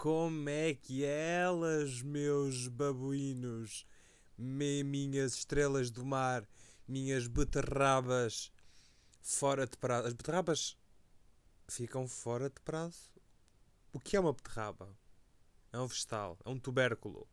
Como 0.00 0.48
é 0.48 0.72
que 0.72 1.04
elas, 1.04 2.00
meus 2.00 2.68
babuínos, 2.68 3.86
me, 4.38 4.82
minhas 4.82 5.34
estrelas 5.34 5.90
do 5.90 6.06
mar, 6.06 6.48
minhas 6.88 7.26
beterrabas 7.26 8.50
fora 9.20 9.66
de 9.66 9.76
prazo? 9.76 10.08
As 10.08 10.14
beterrabas 10.14 10.78
ficam 11.68 12.08
fora 12.08 12.48
de 12.48 12.58
prazo? 12.62 13.12
O 13.92 14.00
que 14.00 14.16
é 14.16 14.20
uma 14.20 14.32
beterraba? 14.32 14.88
É 15.70 15.78
um 15.78 15.86
vegetal, 15.86 16.38
é 16.46 16.48
um 16.48 16.58
tubérculo. 16.58 17.28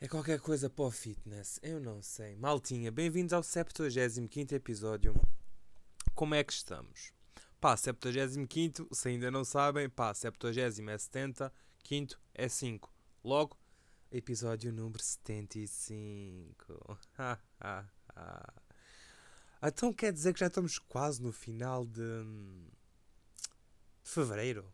É 0.00 0.08
qualquer 0.08 0.40
coisa 0.40 0.70
para 0.70 0.86
o 0.86 0.90
fitness, 0.90 1.60
eu 1.62 1.78
não 1.78 2.00
sei. 2.00 2.36
Maltinha, 2.36 2.90
bem-vindos 2.90 3.34
ao 3.34 3.42
75 3.42 4.54
episódio. 4.54 5.14
Como 6.14 6.34
é 6.34 6.42
que 6.42 6.54
estamos? 6.54 7.15
Pá, 7.60 7.76
75, 7.76 8.94
se 8.94 9.08
ainda 9.08 9.30
não 9.30 9.44
sabem, 9.44 9.88
pá, 9.88 10.12
70 10.12 10.50
é 10.90 10.98
70, 10.98 11.52
quinto 11.82 12.20
é 12.34 12.48
5. 12.48 12.92
Logo, 13.24 13.58
episódio 14.12 14.70
número 14.72 15.02
75. 15.02 16.98
então 19.62 19.92
quer 19.92 20.12
dizer 20.12 20.34
que 20.34 20.40
já 20.40 20.48
estamos 20.48 20.78
quase 20.78 21.22
no 21.22 21.32
final 21.32 21.86
de, 21.86 22.24
de 24.02 24.10
fevereiro. 24.10 24.70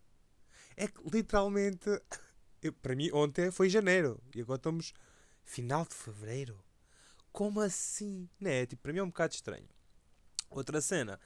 É 0.76 0.88
que 0.88 1.00
literalmente, 1.08 1.88
eu, 2.60 2.72
para 2.72 2.96
mim, 2.96 3.10
ontem 3.12 3.52
foi 3.52 3.68
janeiro 3.68 4.20
e 4.34 4.40
agora 4.40 4.56
estamos 4.56 4.92
final 5.44 5.84
de 5.86 5.94
fevereiro. 5.94 6.58
Como 7.30 7.60
assim? 7.60 8.28
Né? 8.40 8.66
Tipo, 8.66 8.82
para 8.82 8.92
mim 8.92 8.98
é 8.98 9.02
um 9.04 9.08
bocado 9.08 9.34
estranho. 9.34 9.68
Outra 10.50 10.80
cena. 10.80 11.18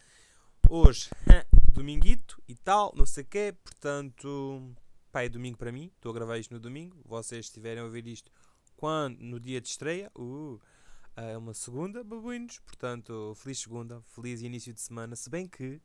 Hoje, 0.69 1.09
dominguito 1.73 2.43
e 2.49 2.57
tal, 2.57 2.93
não 2.97 3.07
sei 3.07 3.23
o 3.23 3.27
quê. 3.27 3.55
Portanto, 3.63 4.75
pá, 5.13 5.23
é 5.23 5.29
domingo 5.29 5.57
para 5.57 5.71
mim. 5.71 5.93
Estou 5.95 6.11
a 6.11 6.15
gravar 6.15 6.39
isto 6.39 6.53
no 6.53 6.59
domingo. 6.59 7.01
Vocês 7.05 7.47
estiverem 7.47 7.81
a 7.81 7.85
ouvir 7.85 8.05
isto 8.09 8.33
quando, 8.75 9.21
no 9.21 9.39
dia 9.39 9.61
de 9.61 9.69
estreia. 9.69 10.11
Uh, 10.19 10.61
é 11.15 11.37
uma 11.39 11.55
segunda, 11.55 12.03
babuínos. 12.03 12.59
Portanto, 12.59 13.33
feliz 13.37 13.61
segunda, 13.61 14.03
feliz 14.03 14.43
início 14.43 14.75
de 14.75 14.81
semana. 14.81 15.15
Se 15.15 15.31
bem 15.31 15.47
que 15.47 15.81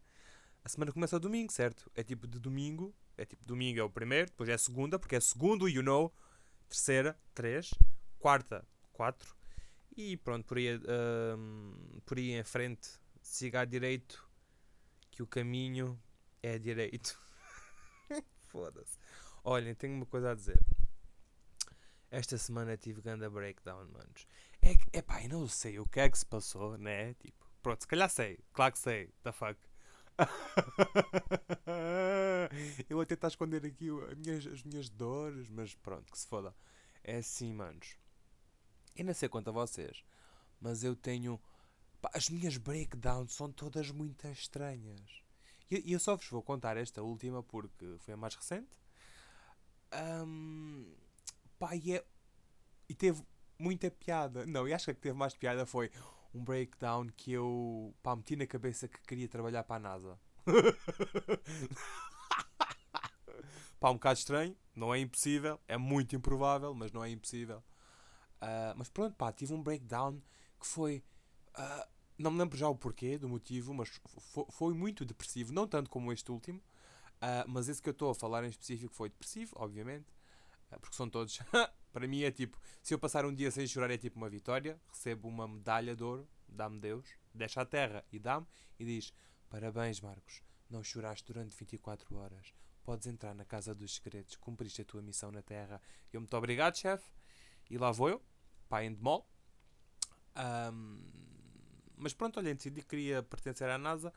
a 0.66 0.70
semana 0.70 0.92
começa 0.92 1.20
domingo, 1.20 1.52
certo? 1.52 1.90
É 1.94 2.04
tipo 2.04 2.26
de 2.26 2.40
domingo. 2.40 2.92
É 3.18 3.23
tipo 3.23 3.45
domingo 3.45 3.80
é 3.80 3.84
o 3.84 3.90
primeiro, 3.90 4.32
depois 4.32 4.50
é 4.50 4.58
segunda, 4.58 4.98
porque 4.98 5.16
é 5.16 5.20
segundo, 5.20 5.70
you 5.70 5.84
know. 5.84 6.12
Terceira, 6.68 7.16
três. 7.36 7.72
Quarta, 8.18 8.66
quatro. 8.92 9.36
E 9.95 10.18
pronto, 10.18 10.48
por 10.48 10.58
aí, 10.58 10.76
uh, 10.76 12.02
por 12.04 12.18
aí 12.18 12.32
em 12.32 12.44
frente, 12.44 12.90
siga 13.22 13.62
à 13.62 13.66
direito 13.66 14.31
o 15.22 15.27
caminho 15.27 16.02
é 16.41 16.58
direito. 16.58 17.19
Foda-se. 18.47 18.97
Olhem, 19.44 19.75
tenho 19.75 19.95
uma 19.95 20.05
coisa 20.05 20.31
a 20.31 20.36
dizer. 20.36 20.59
Esta 22.09 22.38
semana 22.38 22.75
tive 22.75 23.02
ganda 23.02 23.30
breakdown, 23.30 23.88
manos. 23.88 24.27
É 24.61 24.75
que, 24.75 24.97
epá, 24.97 25.23
eu 25.23 25.30
não 25.30 25.47
sei 25.47 25.80
o 25.80 25.86
que 25.86 25.99
é 25.99 26.09
que 26.09 26.17
se 26.17 26.25
passou, 26.25 26.77
né? 26.77 27.14
Tipo, 27.16 27.45
pronto, 27.64 27.81
se 27.81 27.88
calhar 27.88 28.09
sei. 28.09 28.39
Claro 28.53 28.73
que 28.73 28.80
sei. 28.80 29.09
The 29.23 29.31
fuck. 29.31 29.58
eu 32.89 32.97
vou 32.97 33.05
tentar 33.05 33.30
esconder 33.30 33.66
aqui 33.66 33.89
as 33.89 34.17
minhas, 34.17 34.47
as 34.47 34.64
minhas 34.64 34.89
dores, 34.89 35.49
mas 35.49 35.73
pronto, 35.75 36.11
que 36.11 36.19
se 36.19 36.27
foda. 36.27 36.53
É 37.03 37.17
assim, 37.17 37.53
manos. 37.53 37.95
Eu 38.95 39.05
não 39.05 39.14
sei 39.14 39.30
quanto 39.30 39.49
a 39.49 39.53
vocês, 39.53 40.03
mas 40.59 40.83
eu 40.83 40.95
tenho 40.95 41.39
As 42.14 42.30
minhas 42.30 42.58
breakdowns 42.58 43.34
são 43.34 43.52
todas 43.52 43.92
muito 43.92 44.28
estranhas. 44.28 45.22
E 45.70 45.94
eu, 45.94 46.00
só 46.00 46.18
vos 46.18 46.28
vou 46.28 46.42
contar 46.42 46.76
esta 46.76 47.02
última 47.02 47.42
porque 47.42 47.96
foi 48.00 48.14
a 48.14 48.18
mais 48.18 48.36
recente. 48.36 48.78
Um, 50.26 50.94
pá, 51.58 51.76
e, 51.76 51.94
é, 51.94 52.06
e 52.90 52.94
teve 52.94 53.23
muita 53.58 53.90
piada. 53.90 54.45
Não, 54.45 54.67
e 54.67 54.73
acho 54.73 54.86
que 54.86 54.92
a 54.92 54.95
que 54.95 55.02
teve 55.02 55.17
mais 55.17 55.34
piada 55.34 55.66
foi 55.66 55.90
um 56.34 56.44
breakdown 56.44 57.08
que 57.16 57.32
eu 57.32 57.95
pá, 58.04 58.16
meti 58.16 58.36
na 58.36 58.45
cabeça 58.45 58.88
que 58.88 59.00
queria 59.02 59.30
trabalhar 59.30 59.64
para 59.64 59.78
a 59.78 59.80
NASA. 59.80 60.20
pá, 63.80 63.92
um 63.92 63.94
bocado 63.94 64.20
estranho, 64.20 64.58
não 64.76 64.94
é 64.94 65.00
impossível, 65.00 65.60
é 65.67 65.78
muito 65.78 66.16
improvável, 66.16 66.73
mas 66.73 66.92
não 66.92 67.04
é 67.04 67.10
impossível. 67.10 67.64
Uh, 68.42 68.76
mas 68.76 68.90
pronto, 68.90 69.16
pá, 69.16 69.32
tive 69.32 69.54
um 69.54 69.64
breakdown 69.64 70.20
que 70.60 70.67
foi 70.67 71.02
Uh, 71.58 71.86
não 72.21 72.32
me 72.32 72.39
lembro 72.39 72.58
já 72.58 72.67
o 72.67 72.76
porquê, 72.76 73.17
do 73.17 73.27
motivo, 73.27 73.73
mas 73.73 73.89
foi 74.52 74.73
muito 74.73 75.05
depressivo. 75.05 75.54
Não 75.54 75.67
tanto 75.67 75.89
como 75.89 76.11
este 76.11 76.32
último, 76.32 76.59
uh, 76.59 77.48
mas 77.48 77.67
esse 77.67 77.82
que 77.82 77.89
eu 77.89 77.92
estou 77.92 78.09
a 78.11 78.15
falar 78.15 78.43
em 78.43 78.49
específico 78.49 78.93
foi 78.93 79.09
depressivo, 79.09 79.54
obviamente. 79.55 80.08
Uh, 80.71 80.80
porque 80.80 80.95
são 80.95 81.10
todos. 81.10 81.39
para 81.92 82.08
mim 82.08 82.23
é 82.23 82.31
tipo: 82.31 82.60
se 82.81 82.93
eu 82.93 82.99
passar 82.99 83.26
um 83.26 83.33
dia 83.33 83.52
sem 83.52 83.67
chorar, 83.67 83.92
é 83.92 83.98
tipo 83.98 84.17
uma 84.17 84.30
vitória. 84.30 84.80
Recebo 84.89 85.27
uma 85.27 85.48
medalha 85.48 85.95
de 85.95 86.04
ouro, 86.04 86.27
dá-me 86.48 86.80
Deus, 86.80 87.08
deixa 87.33 87.61
a 87.61 87.65
terra 87.65 88.04
e 88.11 88.20
dá-me, 88.20 88.48
e 88.80 88.86
diz: 88.86 89.14
Parabéns, 89.49 89.99
Marcos, 89.99 90.42
não 90.70 90.83
choraste 90.83 91.26
durante 91.26 91.55
24 91.55 92.15
horas. 92.17 92.54
Podes 92.83 93.05
entrar 93.05 93.36
na 93.36 93.45
casa 93.45 93.76
dos 93.76 93.95
segredos, 93.95 94.36
cumpriste 94.37 94.81
a 94.81 94.86
tua 94.86 95.02
missão 95.02 95.31
na 95.31 95.42
terra. 95.42 95.81
Eu, 96.11 96.20
muito 96.20 96.36
obrigado, 96.36 96.77
chefe. 96.77 97.11
E 97.70 97.77
lá 97.77 97.92
vou 97.92 98.10
eu, 98.10 98.21
pai 98.67 98.86
em 98.86 98.93
demol. 98.93 99.27
Um, 100.36 101.11
mas 102.02 102.14
pronto, 102.14 102.39
olhem, 102.39 102.56
decidi 102.56 102.82
que 102.82 102.88
queria 102.88 103.22
pertencer 103.22 103.70
à 103.70 103.78
NASA. 103.78 104.12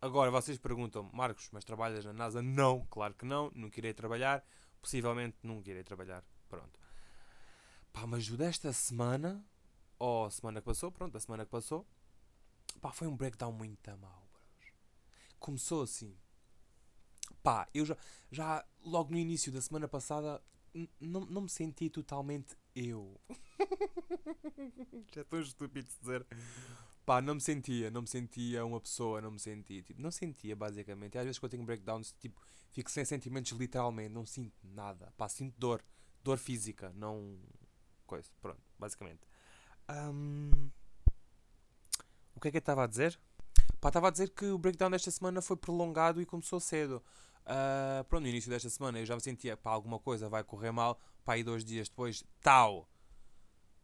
Agora 0.00 0.30
vocês 0.30 0.58
perguntam, 0.58 1.08
Marcos, 1.12 1.48
mas 1.52 1.64
trabalhas 1.64 2.04
na 2.04 2.12
NASA? 2.12 2.42
Não, 2.42 2.84
claro 2.86 3.14
que 3.14 3.24
não, 3.24 3.50
nunca 3.54 3.78
irei 3.78 3.94
trabalhar. 3.94 4.44
Possivelmente 4.80 5.36
nunca 5.42 5.70
irei 5.70 5.84
trabalhar. 5.84 6.24
Pronto. 6.48 6.78
Pá, 7.92 8.06
mas 8.06 8.28
o 8.28 8.36
desta 8.36 8.72
semana, 8.72 9.44
ou 9.98 10.30
semana 10.30 10.60
que 10.60 10.66
passou, 10.66 10.90
pronto, 10.90 11.16
a 11.16 11.20
semana 11.20 11.44
que 11.44 11.50
passou, 11.50 11.86
pá, 12.80 12.92
foi 12.92 13.06
um 13.06 13.16
breakdown 13.16 13.52
muito 13.52 13.90
bros. 13.96 14.72
Começou 15.38 15.82
assim. 15.82 16.16
Pá, 17.42 17.68
eu 17.72 17.84
já, 17.84 17.96
já 18.30 18.64
logo 18.82 19.12
no 19.12 19.18
início 19.18 19.52
da 19.52 19.60
semana 19.60 19.86
passada 19.86 20.42
não, 21.00 21.42
me 21.42 21.48
senti 21.48 21.88
totalmente 21.88 22.56
eu. 22.74 23.20
já 25.14 25.24
tão 25.24 25.40
estúpido 25.40 25.88
de 25.88 25.98
dizer. 25.98 26.26
Pá, 27.08 27.22
não 27.22 27.36
me 27.36 27.40
sentia, 27.40 27.90
não 27.90 28.02
me 28.02 28.06
sentia 28.06 28.66
uma 28.66 28.78
pessoa, 28.78 29.18
não 29.22 29.30
me 29.30 29.38
sentia, 29.38 29.80
tipo, 29.82 29.98
não 29.98 30.10
sentia 30.10 30.54
basicamente. 30.54 31.14
E 31.14 31.18
às 31.18 31.24
vezes 31.24 31.38
quando 31.38 31.52
tenho 31.52 31.64
breakdowns, 31.64 32.12
tipo, 32.20 32.38
fico 32.70 32.90
sem 32.90 33.02
sentimentos 33.02 33.50
literalmente, 33.52 34.10
não 34.10 34.26
sinto 34.26 34.54
nada. 34.62 35.10
Pá, 35.16 35.26
sinto 35.26 35.58
dor, 35.58 35.82
dor 36.22 36.36
física, 36.36 36.92
não 36.94 37.38
coisa, 38.06 38.28
pronto, 38.42 38.60
basicamente. 38.78 39.20
Um... 39.88 40.70
O 42.36 42.40
que 42.40 42.48
é 42.48 42.50
que 42.50 42.58
eu 42.58 42.60
estava 42.60 42.84
a 42.84 42.86
dizer? 42.86 43.18
Pá, 43.80 43.88
estava 43.88 44.08
a 44.08 44.10
dizer 44.10 44.28
que 44.28 44.44
o 44.44 44.58
breakdown 44.58 44.90
desta 44.90 45.10
semana 45.10 45.40
foi 45.40 45.56
prolongado 45.56 46.20
e 46.20 46.26
começou 46.26 46.60
cedo. 46.60 47.02
Uh, 47.46 48.04
pronto, 48.04 48.24
no 48.24 48.28
início 48.28 48.50
desta 48.50 48.68
semana 48.68 48.98
eu 48.98 49.06
já 49.06 49.14
me 49.14 49.22
sentia, 49.22 49.56
pá, 49.56 49.70
alguma 49.70 49.98
coisa 49.98 50.28
vai 50.28 50.44
correr 50.44 50.72
mal. 50.72 51.00
Pá, 51.24 51.38
e 51.38 51.42
dois 51.42 51.64
dias 51.64 51.88
depois, 51.88 52.22
tal. 52.42 52.86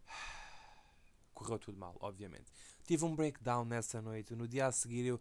Correu 1.32 1.58
tudo 1.58 1.78
mal, 1.78 1.96
obviamente 2.00 2.52
tive 2.84 3.04
um 3.04 3.14
breakdown 3.14 3.64
nessa 3.64 4.00
noite. 4.00 4.34
No 4.34 4.46
dia 4.46 4.66
a 4.66 4.72
seguir, 4.72 5.04
eu, 5.06 5.20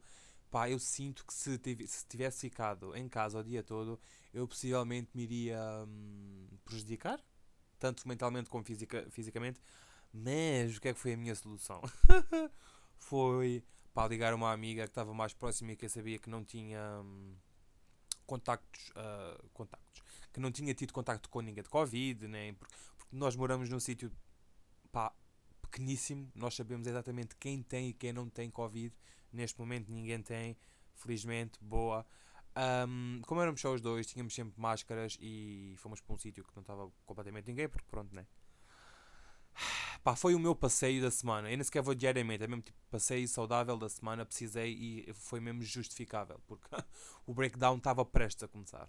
pá, 0.52 0.70
eu 0.70 0.80
sinto 0.80 1.26
que 1.26 1.34
se, 1.34 1.58
tive, 1.58 1.88
se 1.88 2.06
tivesse 2.08 2.42
ficado 2.42 2.96
em 2.96 3.08
casa 3.08 3.40
o 3.40 3.44
dia 3.44 3.64
todo, 3.64 4.00
eu 4.34 4.48
possivelmente 4.48 5.10
me 5.14 5.24
iria 5.24 5.60
hum, 5.88 6.48
prejudicar, 6.66 7.20
tanto 7.80 8.08
mentalmente 8.08 8.50
como 8.50 8.64
fisica, 8.64 9.08
fisicamente. 9.10 9.60
Mas 10.14 10.78
o 10.78 10.82
que 10.82 10.90
é 10.90 10.94
que 10.94 11.00
foi 11.00 11.14
a 11.14 11.18
minha 11.18 11.36
solução? 11.36 11.82
foi 12.98 13.64
para 13.94 14.08
ligar 14.08 14.34
uma 14.34 14.52
amiga 14.52 14.84
que 14.84 14.90
estava 14.90 15.14
mais 15.14 15.34
próxima 15.34 15.72
e 15.72 15.76
que 15.76 15.86
eu 15.86 15.90
sabia 15.90 16.20
que 16.20 16.30
não 16.30 16.44
tinha 16.44 17.02
hum, 17.04 17.36
contactos, 18.26 18.90
uh, 18.92 19.50
contactos, 19.54 20.04
que 20.32 20.40
não 20.40 20.52
tinha 20.52 20.74
tido 20.74 20.94
contacto 20.94 21.30
com 21.30 21.42
ninguém 21.42 21.64
de 21.64 21.70
Covid, 21.70 22.28
nem 22.28 22.54
porque, 22.54 22.76
porque 22.98 23.16
nós 23.16 23.36
moramos 23.36 23.70
num 23.70 23.80
sítio 23.80 24.12
pequeníssimo. 25.74 26.32
Nós 26.36 26.56
sabemos 26.56 26.86
exatamente 26.86 27.36
quem 27.38 27.64
tem 27.64 27.90
e 27.90 27.94
quem 27.94 28.14
não 28.14 28.30
tem 28.30 28.50
Covid. 28.52 28.96
Neste 29.32 29.60
momento 29.60 29.92
ninguém 29.92 30.22
tem, 30.22 30.56
felizmente, 30.94 31.58
boa. 31.60 32.06
Um, 32.88 33.20
como 33.26 33.42
éramos 33.42 33.60
só 33.60 33.74
os 33.74 33.82
dois, 33.82 34.06
tínhamos 34.06 34.36
sempre 34.36 34.54
máscaras 34.62 35.18
e 35.20 35.74
fomos 35.78 36.00
para 36.00 36.14
um 36.14 36.20
sítio 36.20 36.44
que 36.44 36.56
não 36.56 36.62
estava 36.62 36.92
completamente 37.04 37.48
ninguém, 37.48 37.68
porque 37.68 37.88
pronto, 37.90 38.14
né? 38.14 38.28
Pá, 40.04 40.16
foi 40.16 40.36
o 40.36 40.40
meu 40.40 40.56
passeio 40.56 41.02
da 41.02 41.10
semana. 41.10 41.50
Eu 41.50 41.58
nem 41.58 41.64
sequer 41.64 41.82
vou 41.82 41.96
diariamente, 41.96 42.44
é 42.44 42.48
mesmo 42.48 42.62
tipo 42.62 42.78
passeio 42.92 43.28
saudável 43.28 43.76
da 43.78 43.90
semana. 43.90 44.26
Precisei 44.26 44.72
e 44.72 45.14
foi 45.14 45.40
mesmo 45.40 45.64
justificável, 45.64 46.40
porque 46.46 46.68
o 47.26 47.34
breakdown 47.34 47.78
estava 47.78 48.06
prestes 48.06 48.44
a 48.44 48.48
começar. 48.48 48.88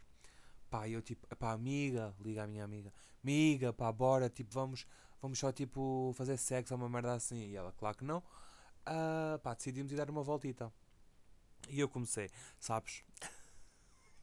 Pá, 0.68 0.88
eu 0.88 1.00
tipo, 1.00 1.26
pá, 1.36 1.52
amiga, 1.52 2.14
liga 2.20 2.42
a 2.42 2.46
minha 2.46 2.64
amiga, 2.64 2.92
amiga, 3.22 3.72
pá, 3.72 3.90
bora, 3.92 4.28
tipo, 4.28 4.52
vamos 4.52 4.86
vamos 5.24 5.38
só 5.38 5.50
tipo 5.50 6.12
fazer 6.14 6.36
sexo 6.36 6.74
ou 6.74 6.78
uma 6.78 6.88
merda 6.88 7.14
assim. 7.14 7.48
E 7.48 7.56
ela, 7.56 7.72
claro 7.72 7.96
que 7.96 8.04
não. 8.04 8.18
Uh, 8.86 9.38
pá, 9.42 9.54
decidimos 9.54 9.90
ir 9.90 9.96
dar 9.96 10.10
uma 10.10 10.22
voltita. 10.22 10.70
E 11.70 11.80
eu 11.80 11.88
comecei, 11.88 12.30
sabes? 12.60 13.02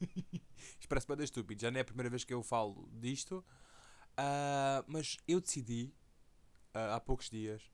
Isto 0.78 0.88
parece 0.88 1.08
bem 1.08 1.24
estúpido, 1.24 1.60
já 1.60 1.72
não 1.72 1.78
é 1.78 1.80
a 1.80 1.84
primeira 1.84 2.08
vez 2.08 2.22
que 2.22 2.32
eu 2.32 2.40
falo 2.40 2.88
disto. 2.92 3.44
Uh, 4.12 4.84
mas 4.86 5.16
eu 5.26 5.40
decidi, 5.40 5.92
uh, 6.72 6.94
há 6.94 7.00
poucos 7.00 7.28
dias, 7.28 7.68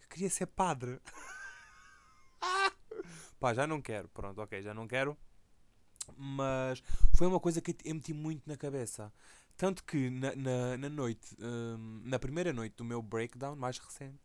que 0.00 0.08
queria 0.08 0.28
ser 0.28 0.46
padre. 0.46 1.00
Pá, 3.38 3.54
já 3.54 3.64
não 3.64 3.80
quero. 3.80 4.08
Pronto, 4.08 4.40
ok, 4.40 4.60
já 4.60 4.74
não 4.74 4.88
quero. 4.88 5.16
Mas 6.16 6.82
foi 7.16 7.28
uma 7.28 7.38
coisa 7.38 7.60
que 7.60 7.76
eu 7.84 7.94
meti 7.94 8.12
muito 8.12 8.48
na 8.48 8.56
cabeça. 8.56 9.12
Tanto 9.56 9.82
que 9.84 10.10
na, 10.10 10.36
na, 10.36 10.76
na 10.76 10.88
noite, 10.88 11.34
um, 11.40 12.02
na 12.04 12.18
primeira 12.18 12.52
noite 12.52 12.76
do 12.76 12.84
meu 12.84 13.00
breakdown 13.00 13.56
mais 13.56 13.78
recente, 13.78 14.20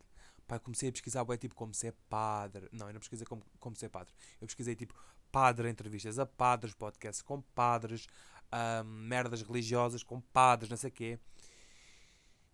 pá, 0.46 0.60
comecei 0.60 0.90
a 0.90 0.92
pesquisar 0.92 1.26
é 1.30 1.38
tipo 1.38 1.56
como 1.56 1.74
ser 1.74 1.94
padre. 2.10 2.68
Não, 2.72 2.88
eu 2.88 2.94
não 2.94 3.00
pesquisei 3.00 3.26
como, 3.26 3.42
como 3.60 3.76
ser 3.76 3.90
padre. 3.90 4.14
Eu 4.42 4.48
pesquisei 4.48 4.76
tipo 4.76 4.94
padre, 5.32 5.70
entrevistas 5.70 6.20
a 6.20 6.26
padres, 6.26 6.74
podcasts 6.74 7.22
com 7.22 7.42
padres, 7.42 8.08
um, 8.52 8.84
merdas 8.84 9.42
religiosas 9.42 10.04
com 10.04 10.20
padres, 10.20 10.70
não 10.70 10.78
sei 10.78 10.90
o 10.90 10.94
quê. 10.94 11.20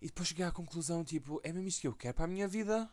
E 0.00 0.06
depois 0.06 0.28
cheguei 0.28 0.44
à 0.44 0.52
conclusão, 0.52 1.02
tipo, 1.02 1.40
é 1.42 1.52
mesmo 1.52 1.66
isto 1.66 1.80
que 1.80 1.88
eu 1.88 1.94
quero 1.94 2.14
para 2.14 2.26
a 2.26 2.28
minha 2.28 2.46
vida? 2.46 2.88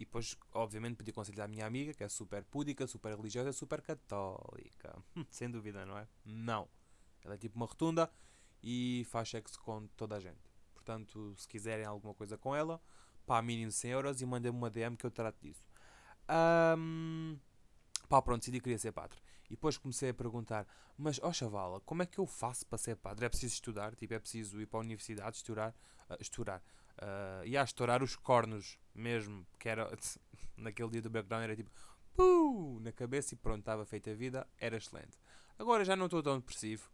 E 0.00 0.06
depois, 0.06 0.34
obviamente, 0.54 0.96
pedi 0.96 1.12
conselho 1.12 1.42
à 1.42 1.48
minha 1.48 1.66
amiga, 1.66 1.92
que 1.92 2.02
é 2.02 2.08
super 2.08 2.42
púdica, 2.44 2.86
super 2.86 3.14
religiosa, 3.14 3.52
super 3.52 3.82
católica. 3.82 4.96
Sem 5.28 5.50
dúvida, 5.50 5.84
não 5.84 5.98
é? 5.98 6.08
Não. 6.24 6.66
Ela 7.22 7.34
é 7.34 7.36
tipo 7.36 7.56
uma 7.56 7.66
rotunda 7.66 8.10
e 8.62 9.06
faz 9.10 9.28
sexo 9.28 9.58
com 9.60 9.86
toda 9.88 10.16
a 10.16 10.20
gente. 10.20 10.38
Portanto, 10.74 11.34
se 11.36 11.46
quiserem 11.46 11.84
alguma 11.84 12.14
coisa 12.14 12.36
com 12.38 12.54
ela, 12.54 12.80
pá, 13.26 13.42
mínimo 13.42 13.70
100 13.70 13.90
euros 13.90 14.22
e 14.22 14.26
mandem-me 14.26 14.56
uma 14.56 14.70
DM 14.70 14.96
que 14.96 15.04
eu 15.04 15.10
trato 15.10 15.38
disso. 15.40 15.62
Um, 16.78 17.38
pá, 18.08 18.22
pronto, 18.22 18.40
decidi 18.40 18.58
que 18.58 18.64
queria 18.64 18.78
ser 18.78 18.92
padre. 18.92 19.18
E 19.46 19.50
depois 19.50 19.78
comecei 19.78 20.10
a 20.10 20.14
perguntar, 20.14 20.66
mas, 20.96 21.18
ó 21.22 21.28
oh, 21.28 21.32
chavala, 21.32 21.80
como 21.80 22.02
é 22.02 22.06
que 22.06 22.18
eu 22.18 22.26
faço 22.26 22.66
para 22.66 22.78
ser 22.78 22.96
padre? 22.96 23.24
É 23.26 23.28
preciso 23.28 23.54
estudar? 23.54 23.94
Tipo, 23.94 24.14
é 24.14 24.18
preciso 24.18 24.60
ir 24.60 24.66
para 24.66 24.80
a 24.80 24.82
universidade 24.82 25.36
estudar? 25.36 25.74
Uh, 26.08 26.16
estudar. 26.20 26.62
Uh, 26.98 27.44
e 27.44 27.56
a 27.56 27.62
estourar 27.62 28.02
os 28.02 28.16
cornos 28.16 28.78
mesmo, 28.94 29.46
que 29.58 29.68
era 29.68 29.90
naquele 30.56 30.90
dia 30.90 31.02
do 31.02 31.08
background 31.08 31.44
era 31.44 31.56
tipo 31.56 31.70
Puh! 32.18 32.80
na 32.80 32.90
cabeça 32.90 33.34
e 33.34 33.36
pronto, 33.36 33.60
estava 33.60 33.86
feita 33.86 34.10
a 34.10 34.14
vida, 34.14 34.46
era 34.58 34.76
excelente. 34.76 35.16
Agora 35.56 35.84
já 35.84 35.94
não 35.94 36.06
estou 36.06 36.20
tão 36.20 36.38
depressivo, 36.38 36.90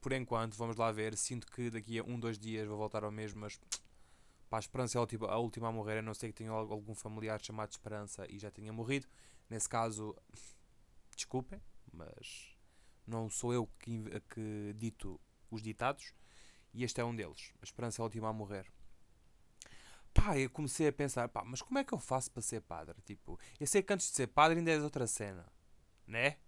por 0.00 0.12
enquanto, 0.12 0.56
vamos 0.56 0.76
lá 0.76 0.90
ver. 0.92 1.16
Sinto 1.16 1.46
que 1.46 1.70
daqui 1.70 1.98
a 1.98 2.04
um, 2.04 2.18
dois 2.18 2.38
dias 2.38 2.66
vou 2.66 2.76
voltar 2.76 3.04
ao 3.04 3.10
mesmo, 3.10 3.40
mas 3.40 3.60
pá, 4.48 4.58
a 4.58 4.60
esperança 4.60 4.96
é 4.96 4.98
a 4.98 5.02
última, 5.02 5.28
a 5.28 5.38
última 5.38 5.68
a 5.68 5.72
morrer, 5.72 5.98
a 5.98 6.02
não 6.02 6.14
ser 6.14 6.28
que 6.28 6.34
tenha 6.34 6.50
algum 6.50 6.94
familiar 6.94 7.40
chamado 7.42 7.70
Esperança 7.70 8.26
e 8.30 8.38
já 8.38 8.50
tenha 8.50 8.72
morrido. 8.72 9.06
Nesse 9.48 9.68
caso, 9.68 10.16
desculpem, 11.14 11.60
mas 11.92 12.56
não 13.06 13.28
sou 13.28 13.52
eu 13.52 13.66
que, 13.78 14.02
que 14.34 14.74
dito 14.76 15.20
os 15.50 15.62
ditados 15.62 16.12
e 16.72 16.84
este 16.84 17.00
é 17.00 17.04
um 17.04 17.14
deles. 17.14 17.52
A 17.60 17.64
esperança 17.64 18.00
é 18.00 18.02
a 18.02 18.04
última 18.04 18.28
a 18.28 18.32
morrer 18.32 18.66
pá, 20.14 20.38
eu 20.38 20.48
comecei 20.48 20.86
a 20.86 20.92
pensar, 20.92 21.28
pá, 21.28 21.42
mas 21.44 21.60
como 21.60 21.78
é 21.78 21.84
que 21.84 21.92
eu 21.92 21.98
faço 21.98 22.30
para 22.30 22.40
ser 22.40 22.60
padre? 22.62 22.94
Tipo, 23.04 23.38
eu 23.58 23.66
sei 23.66 23.82
que 23.82 23.92
antes 23.92 24.08
de 24.08 24.14
ser 24.14 24.28
padre 24.28 24.58
ainda 24.58 24.70
é 24.70 24.80
outra 24.80 25.06
cena, 25.06 25.44
né? 26.06 26.38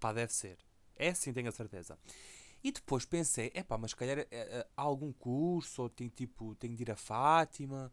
Pá, 0.00 0.12
deve 0.12 0.32
ser. 0.32 0.58
É 0.96 1.12
sim, 1.12 1.32
tenho 1.32 1.48
a 1.48 1.52
certeza. 1.52 1.98
E 2.62 2.70
depois 2.70 3.04
pensei, 3.04 3.50
é 3.54 3.62
pá, 3.62 3.78
mas 3.78 3.94
calhar 3.94 4.18
é, 4.30 4.66
há 4.76 4.82
algum 4.82 5.12
curso, 5.12 5.82
ou 5.82 5.88
tenho, 5.88 6.10
tipo, 6.10 6.54
tenho 6.56 6.76
de 6.76 6.82
ir 6.82 6.90
a 6.90 6.96
Fátima, 6.96 7.92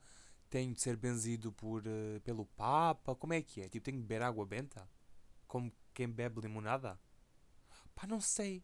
tenho 0.49 0.73
de 0.73 0.81
ser 0.81 0.97
benzido 0.97 1.51
por, 1.53 1.83
uh, 1.87 2.19
pelo 2.23 2.45
Papa, 2.45 3.15
como 3.15 3.33
é 3.33 3.41
que 3.41 3.61
é? 3.61 3.69
Tipo, 3.69 3.85
tenho 3.85 3.97
de 3.97 4.03
beber 4.03 4.21
água 4.21 4.45
benta? 4.45 4.89
Como 5.47 5.71
quem 5.93 6.09
bebe 6.09 6.41
limonada? 6.41 6.99
Pá, 7.95 8.05
não 8.05 8.19
sei. 8.19 8.63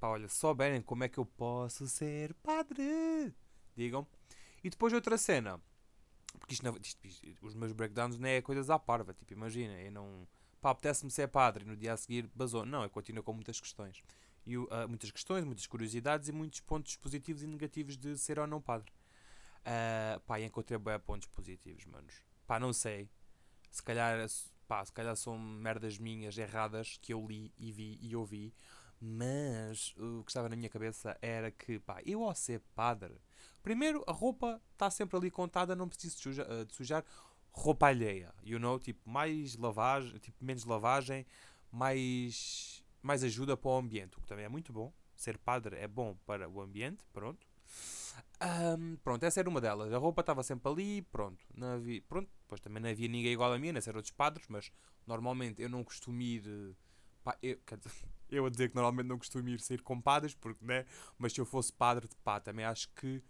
Pá, 0.00 0.08
olha, 0.08 0.28
só 0.28 0.52
bem 0.54 0.82
como 0.82 1.04
é 1.04 1.08
que 1.08 1.18
eu 1.18 1.26
posso 1.26 1.86
ser 1.86 2.34
padre? 2.34 3.34
Digam. 3.76 4.06
E 4.62 4.70
depois 4.70 4.92
outra 4.92 5.16
cena. 5.18 5.60
Porque 6.38 6.54
isto, 6.54 6.64
não, 6.64 6.76
isto, 6.76 7.06
isto, 7.06 7.46
os 7.46 7.54
meus 7.54 7.72
breakdowns 7.72 8.18
não 8.18 8.28
é 8.28 8.42
coisas 8.42 8.70
à 8.70 8.78
parva. 8.78 9.14
Tipo, 9.14 9.32
imagina, 9.32 9.80
eu 9.80 9.92
não. 9.92 10.26
Pá, 10.60 10.70
apetece-me 10.70 11.10
ser 11.10 11.28
padre 11.28 11.64
no 11.64 11.76
dia 11.76 11.92
a 11.92 11.96
seguir 11.96 12.28
basou. 12.34 12.64
Não, 12.66 12.82
eu 12.82 12.90
continuo 12.90 13.22
com 13.22 13.32
muitas 13.32 13.60
questões. 13.60 14.02
E, 14.46 14.56
uh, 14.56 14.68
muitas 14.88 15.10
questões, 15.10 15.44
muitas 15.44 15.66
curiosidades 15.66 16.28
e 16.28 16.32
muitos 16.32 16.60
pontos 16.60 16.96
positivos 16.96 17.42
e 17.42 17.46
negativos 17.46 17.96
de 17.96 18.16
ser 18.18 18.38
ou 18.38 18.46
não 18.46 18.60
padre. 18.60 18.92
Uh, 19.60 20.20
pá, 20.20 20.40
encontrei 20.40 20.78
bem 20.78 20.98
pontos 21.00 21.28
positivos, 21.28 21.84
manos. 21.86 22.14
Pá, 22.46 22.60
não 22.60 22.72
sei. 22.72 23.08
Se 23.70 23.82
calhar, 23.82 24.18
pá, 24.68 24.84
se 24.84 24.92
calhar 24.92 25.16
são 25.16 25.38
merdas 25.38 25.98
minhas 25.98 26.36
erradas 26.36 26.98
que 27.00 27.12
eu 27.12 27.26
li 27.26 27.52
e 27.56 27.72
vi 27.72 27.98
e 28.00 28.14
ouvi. 28.14 28.54
Mas 29.00 29.94
o 29.98 30.22
que 30.24 30.30
estava 30.30 30.48
na 30.48 30.56
minha 30.56 30.68
cabeça 30.68 31.16
era 31.20 31.50
que, 31.50 31.78
pá, 31.78 32.00
eu 32.04 32.22
ao 32.22 32.34
ser 32.34 32.60
padre 32.74 33.20
Primeiro, 33.64 34.04
a 34.06 34.12
roupa 34.12 34.60
está 34.72 34.90
sempre 34.90 35.16
ali 35.16 35.30
contada, 35.30 35.74
não 35.74 35.88
preciso 35.88 36.16
de 36.16 36.22
sujar, 36.22 36.46
eh, 36.50 36.64
de 36.66 36.74
sujar 36.74 37.02
roupa 37.50 37.86
alheia. 37.86 38.34
You 38.44 38.58
know? 38.58 38.78
Tipo, 38.78 39.08
mais 39.08 39.56
lavagem, 39.56 40.18
tipo, 40.18 40.44
menos 40.44 40.66
lavagem, 40.66 41.26
mais, 41.72 42.83
mais 43.04 43.22
ajuda 43.22 43.54
para 43.54 43.70
o 43.70 43.76
ambiente, 43.76 44.16
o 44.16 44.20
que 44.20 44.26
também 44.26 44.46
é 44.46 44.48
muito 44.48 44.72
bom. 44.72 44.90
Ser 45.14 45.36
padre 45.36 45.76
é 45.76 45.86
bom 45.86 46.16
para 46.24 46.48
o 46.48 46.60
ambiente, 46.60 47.04
pronto. 47.12 47.46
Um, 48.42 48.96
pronto, 48.96 49.22
essa 49.24 49.40
era 49.40 49.48
uma 49.48 49.60
delas. 49.60 49.92
A 49.92 49.98
roupa 49.98 50.22
estava 50.22 50.42
sempre 50.42 50.72
ali, 50.72 51.02
pronto. 51.02 51.44
Não 51.54 51.74
havia, 51.74 52.00
pronto, 52.08 52.30
depois 52.42 52.62
também 52.62 52.82
não 52.82 52.88
havia 52.88 53.06
ninguém 53.06 53.32
igual 53.32 53.52
a 53.52 53.58
mim, 53.58 53.72
não 53.72 53.80
ser 53.80 53.94
outros 53.94 54.12
padres, 54.12 54.46
mas 54.48 54.72
normalmente 55.06 55.60
eu 55.60 55.68
não 55.68 55.84
costumo 55.84 56.20
ir. 56.22 56.74
Pá, 57.22 57.36
eu, 57.42 57.58
eu 58.30 58.46
a 58.46 58.50
dizer 58.50 58.70
que 58.70 58.74
normalmente 58.74 59.06
não 59.06 59.18
costumo 59.18 59.48
ir 59.50 59.60
sair 59.60 59.82
com 59.82 60.00
padres, 60.00 60.34
porque, 60.34 60.64
né? 60.64 60.86
Mas 61.18 61.34
se 61.34 61.40
eu 61.42 61.44
fosse 61.44 61.72
padre 61.72 62.08
de 62.08 62.16
pá, 62.16 62.40
também 62.40 62.64
acho 62.64 62.88
que 62.94 63.22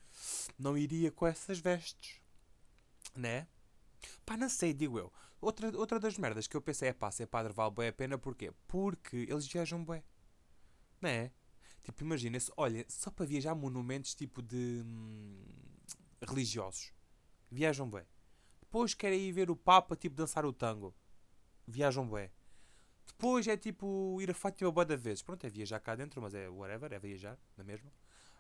não 0.57 0.79
iria 0.79 1.11
com 1.11 1.27
essas 1.27 1.59
vestes, 1.59 2.21
né? 3.15 3.49
Pá, 4.25 4.37
não 4.37 4.49
sei, 4.49 4.73
digo 4.73 4.99
eu. 4.99 5.13
Outra, 5.45 5.77
outra 5.77 6.01
das 6.01 6.17
merdas 6.17 6.47
que 6.47 6.57
eu 6.57 6.63
pensei 6.63 6.89
é 6.89 6.93
pá, 6.95 7.11
ser 7.11 7.27
padre 7.27 7.53
vale 7.53 7.71
bem 7.71 7.89
a 7.89 7.93
pena, 7.93 8.17
porquê? 8.17 8.51
Porque 8.67 9.27
eles 9.29 9.47
viajam 9.47 9.85
bem, 9.85 10.03
né? 11.03 11.31
Tipo, 11.83 12.03
imagina-se, 12.03 12.51
olha, 12.57 12.83
só 12.89 13.11
para 13.11 13.27
viajar 13.27 13.55
monumentos 13.55 14.15
tipo 14.15 14.41
de. 14.41 14.83
Hum, 14.83 15.45
religiosos. 16.23 16.95
Viajam 17.51 17.91
bem. 17.91 18.07
Depois 18.59 18.95
querem 18.95 19.21
ir 19.21 19.33
ver 19.33 19.51
o 19.51 19.57
Papa, 19.57 19.95
tipo, 19.95 20.17
dançar 20.17 20.47
o 20.47 20.53
tango. 20.53 20.95
Viajam 21.67 22.09
bem. 22.09 22.31
Depois 23.07 23.47
é 23.47 23.55
tipo 23.55 24.19
ir 24.23 24.31
a 24.31 24.35
Fátima 24.35 24.73
boa 24.73 24.87
da 24.87 24.97
vezes. 24.97 25.23
Pronto, 25.23 25.45
é 25.45 25.51
viajar 25.51 25.79
cá 25.79 25.95
dentro, 25.95 26.23
mas 26.23 26.35
é 26.35 26.49
whatever, 26.49 26.91
é 26.91 26.99
viajar, 26.99 27.39
na 27.55 27.65
é 27.65 27.67
mesma. 27.67 27.93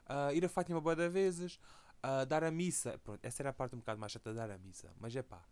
Uh, 0.08 0.32
ir 0.32 0.42
a 0.42 0.48
Fátima 0.48 0.80
boa 0.80 0.96
da 0.96 1.10
vezes, 1.10 1.60
uh, 2.02 2.24
dar 2.26 2.42
a 2.42 2.50
missa. 2.50 2.98
Pronto, 3.04 3.22
essa 3.22 3.42
era 3.42 3.50
a 3.50 3.52
parte 3.52 3.74
um 3.74 3.78
bocado 3.80 4.00
mais 4.00 4.10
chata 4.10 4.32
dar 4.32 4.50
a 4.50 4.56
missa. 4.56 4.90
Mas 4.98 5.14
é 5.14 5.22
pá. 5.22 5.46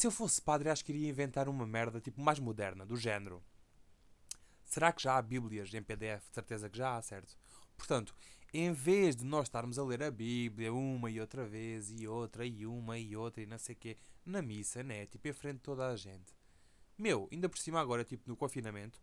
Se 0.00 0.06
eu 0.06 0.10
fosse 0.10 0.40
padre, 0.40 0.70
acho 0.70 0.82
que 0.82 0.92
iria 0.92 1.10
inventar 1.10 1.46
uma 1.46 1.66
merda 1.66 2.00
tipo 2.00 2.22
mais 2.22 2.38
moderna, 2.38 2.86
do 2.86 2.96
género. 2.96 3.42
Será 4.64 4.92
que 4.92 5.02
já 5.02 5.18
há 5.18 5.20
Bíblias 5.20 5.74
em 5.74 5.82
PDF? 5.82 6.26
De 6.26 6.34
certeza 6.36 6.70
que 6.70 6.78
já 6.78 6.96
há, 6.96 7.02
certo? 7.02 7.36
Portanto, 7.76 8.14
em 8.50 8.72
vez 8.72 9.14
de 9.14 9.26
nós 9.26 9.42
estarmos 9.44 9.78
a 9.78 9.84
ler 9.84 10.02
a 10.02 10.10
Bíblia 10.10 10.72
uma 10.72 11.10
e 11.10 11.20
outra 11.20 11.46
vez, 11.46 11.90
e 11.90 12.08
outra, 12.08 12.46
e 12.46 12.64
uma 12.64 12.98
e 12.98 13.14
outra, 13.14 13.42
e 13.42 13.46
não 13.46 13.58
sei 13.58 13.74
o 13.74 13.78
quê, 13.78 13.98
na 14.24 14.40
missa, 14.40 14.82
né? 14.82 15.04
Tipo, 15.04 15.28
em 15.28 15.34
frente 15.34 15.56
de 15.56 15.62
toda 15.64 15.86
a 15.86 15.94
gente 15.96 16.32
meu, 16.96 17.28
ainda 17.30 17.46
por 17.46 17.58
cima 17.58 17.78
agora, 17.78 18.02
tipo 18.02 18.26
no 18.26 18.34
confinamento, 18.34 18.98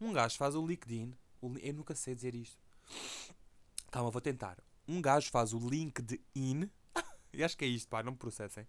um 0.00 0.12
gajo 0.12 0.36
faz 0.36 0.56
o 0.56 0.66
LinkedIn. 0.66 1.14
O, 1.40 1.56
eu 1.58 1.74
nunca 1.74 1.94
sei 1.94 2.14
dizer 2.14 2.34
isto. 2.34 2.58
Calma, 3.88 4.10
vou 4.10 4.20
tentar. 4.20 4.58
Um 4.86 5.00
gajo 5.00 5.30
faz 5.30 5.52
o 5.52 5.58
LinkedIn. 5.58 6.70
e 7.32 7.44
acho 7.44 7.56
que 7.56 7.64
é 7.64 7.68
isto, 7.68 7.88
pá, 7.88 8.02
não 8.02 8.12
me 8.12 8.18
processem. 8.18 8.66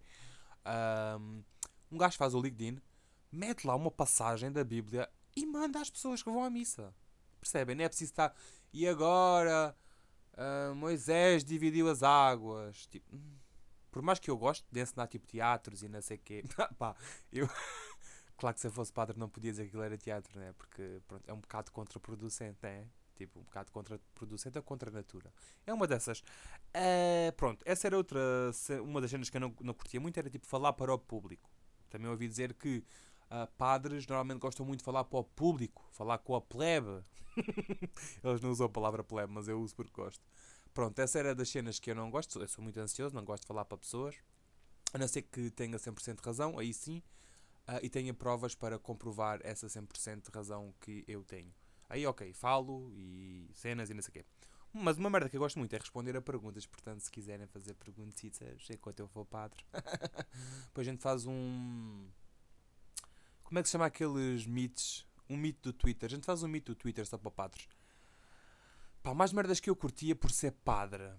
Um, 1.20 1.42
um 1.92 1.98
gajo 1.98 2.16
faz 2.16 2.34
o 2.34 2.40
LinkedIn, 2.40 2.80
mete 3.30 3.66
lá 3.66 3.76
uma 3.76 3.90
passagem 3.90 4.50
da 4.50 4.64
Bíblia 4.64 5.08
e 5.36 5.44
manda 5.46 5.80
às 5.80 5.90
pessoas 5.90 6.22
que 6.22 6.30
vão 6.30 6.42
à 6.42 6.50
missa. 6.50 6.94
Percebem? 7.38 7.76
Não 7.76 7.84
é 7.84 7.88
preciso 7.88 8.12
estar. 8.12 8.34
E 8.72 8.88
agora 8.88 9.76
uh, 10.34 10.74
Moisés 10.74 11.44
dividiu 11.44 11.88
as 11.88 12.02
águas. 12.02 12.86
Tipo, 12.86 13.14
hum, 13.14 13.36
por 13.90 14.02
mais 14.02 14.18
que 14.18 14.30
eu 14.30 14.36
goste 14.38 14.64
de 14.70 14.80
ensinar 14.80 15.06
tipo 15.06 15.26
teatros 15.26 15.82
e 15.82 15.88
não 15.88 16.00
sei 16.00 16.16
o 16.16 16.20
quê, 16.20 16.44
pá, 16.78 16.96
eu. 17.30 17.48
Claro 18.34 18.54
que 18.54 18.60
se 18.60 18.66
eu 18.66 18.72
fosse 18.72 18.92
padre 18.92 19.16
não 19.16 19.28
podia 19.28 19.52
dizer 19.52 19.62
que 19.64 19.68
aquilo 19.68 19.84
era 19.84 19.96
teatro, 19.96 20.36
né? 20.40 20.52
Porque 20.54 21.00
pronto, 21.06 21.22
é 21.28 21.32
um 21.32 21.38
bocado 21.38 21.70
contraproducente, 21.70 22.58
né? 22.60 22.88
Tipo, 23.14 23.38
um 23.38 23.44
bocado 23.44 23.70
contraproducente 23.70 24.58
ou 24.58 24.64
contra 24.64 24.90
a 24.90 24.92
natura. 24.92 25.32
É 25.64 25.72
uma 25.72 25.86
dessas. 25.86 26.24
Uh, 26.74 27.30
pronto, 27.36 27.62
essa 27.64 27.86
era 27.86 27.96
outra. 27.96 28.18
Uma 28.82 29.00
das 29.00 29.12
cenas 29.12 29.30
que 29.30 29.36
eu 29.36 29.40
não, 29.40 29.54
não 29.60 29.72
curtia 29.72 30.00
muito 30.00 30.18
era 30.18 30.28
tipo 30.28 30.44
falar 30.44 30.72
para 30.72 30.92
o 30.92 30.98
público. 30.98 31.51
Também 31.92 32.10
ouvi 32.10 32.26
dizer 32.26 32.54
que 32.54 32.82
uh, 33.30 33.46
padres 33.58 34.06
normalmente 34.06 34.38
gostam 34.38 34.64
muito 34.64 34.78
de 34.78 34.84
falar 34.84 35.04
para 35.04 35.18
o 35.18 35.24
público, 35.24 35.86
falar 35.92 36.16
com 36.18 36.34
a 36.34 36.40
plebe. 36.40 37.02
Eles 38.24 38.40
não 38.40 38.50
usam 38.50 38.66
a 38.66 38.70
palavra 38.70 39.04
plebe, 39.04 39.30
mas 39.30 39.46
eu 39.46 39.60
uso 39.60 39.76
porque 39.76 39.92
gosto. 39.92 40.24
Pronto, 40.72 40.98
essa 40.98 41.18
era 41.18 41.34
das 41.34 41.50
cenas 41.50 41.78
que 41.78 41.90
eu 41.90 41.94
não 41.94 42.10
gosto. 42.10 42.40
Eu 42.40 42.48
sou 42.48 42.64
muito 42.64 42.80
ansioso, 42.80 43.14
não 43.14 43.24
gosto 43.24 43.42
de 43.42 43.46
falar 43.48 43.66
para 43.66 43.76
pessoas. 43.76 44.16
A 44.94 44.96
não 44.96 45.06
ser 45.06 45.22
que 45.22 45.50
tenha 45.50 45.76
100% 45.76 46.16
de 46.16 46.22
razão, 46.26 46.58
aí 46.58 46.72
sim 46.72 47.02
uh, 47.68 47.78
e 47.82 47.90
tenha 47.90 48.14
provas 48.14 48.54
para 48.54 48.78
comprovar 48.78 49.38
essa 49.42 49.66
100% 49.66 50.30
de 50.30 50.30
razão 50.34 50.74
que 50.80 51.04
eu 51.06 51.22
tenho. 51.22 51.52
Aí, 51.90 52.06
ok, 52.06 52.32
falo 52.32 52.90
e 52.94 53.50
cenas 53.52 53.90
e 53.90 53.94
não 53.94 54.00
sei 54.00 54.08
o 54.08 54.12
quê. 54.12 54.24
Mas 54.72 54.96
uma 54.96 55.10
merda 55.10 55.28
que 55.28 55.36
eu 55.36 55.40
gosto 55.40 55.58
muito 55.58 55.74
é 55.74 55.78
responder 55.78 56.16
a 56.16 56.22
perguntas. 56.22 56.64
Portanto, 56.64 57.00
se 57.00 57.10
quiserem 57.10 57.46
fazer 57.46 57.74
perguntas 57.74 58.22
enquanto 58.70 59.00
eu 59.00 59.08
for 59.08 59.26
padre, 59.26 59.62
depois 60.66 60.88
a 60.88 60.90
gente 60.90 61.02
faz 61.02 61.26
um. 61.26 62.08
Como 63.44 63.58
é 63.58 63.62
que 63.62 63.68
se 63.68 63.72
chama 63.72 63.86
aqueles 63.86 64.46
mitos? 64.46 65.06
Um 65.28 65.36
mito 65.36 65.70
do 65.70 65.72
Twitter. 65.72 66.06
A 66.06 66.10
gente 66.10 66.24
faz 66.24 66.42
um 66.42 66.48
mito 66.48 66.72
do 66.72 66.76
Twitter 66.76 67.06
só 67.06 67.18
para 67.18 67.30
padres. 67.30 67.68
Pá, 69.02 69.12
mais 69.14 69.32
merdas 69.32 69.60
que 69.60 69.68
eu 69.68 69.76
curtia 69.76 70.16
por 70.16 70.30
ser 70.30 70.52
padre. 70.52 71.10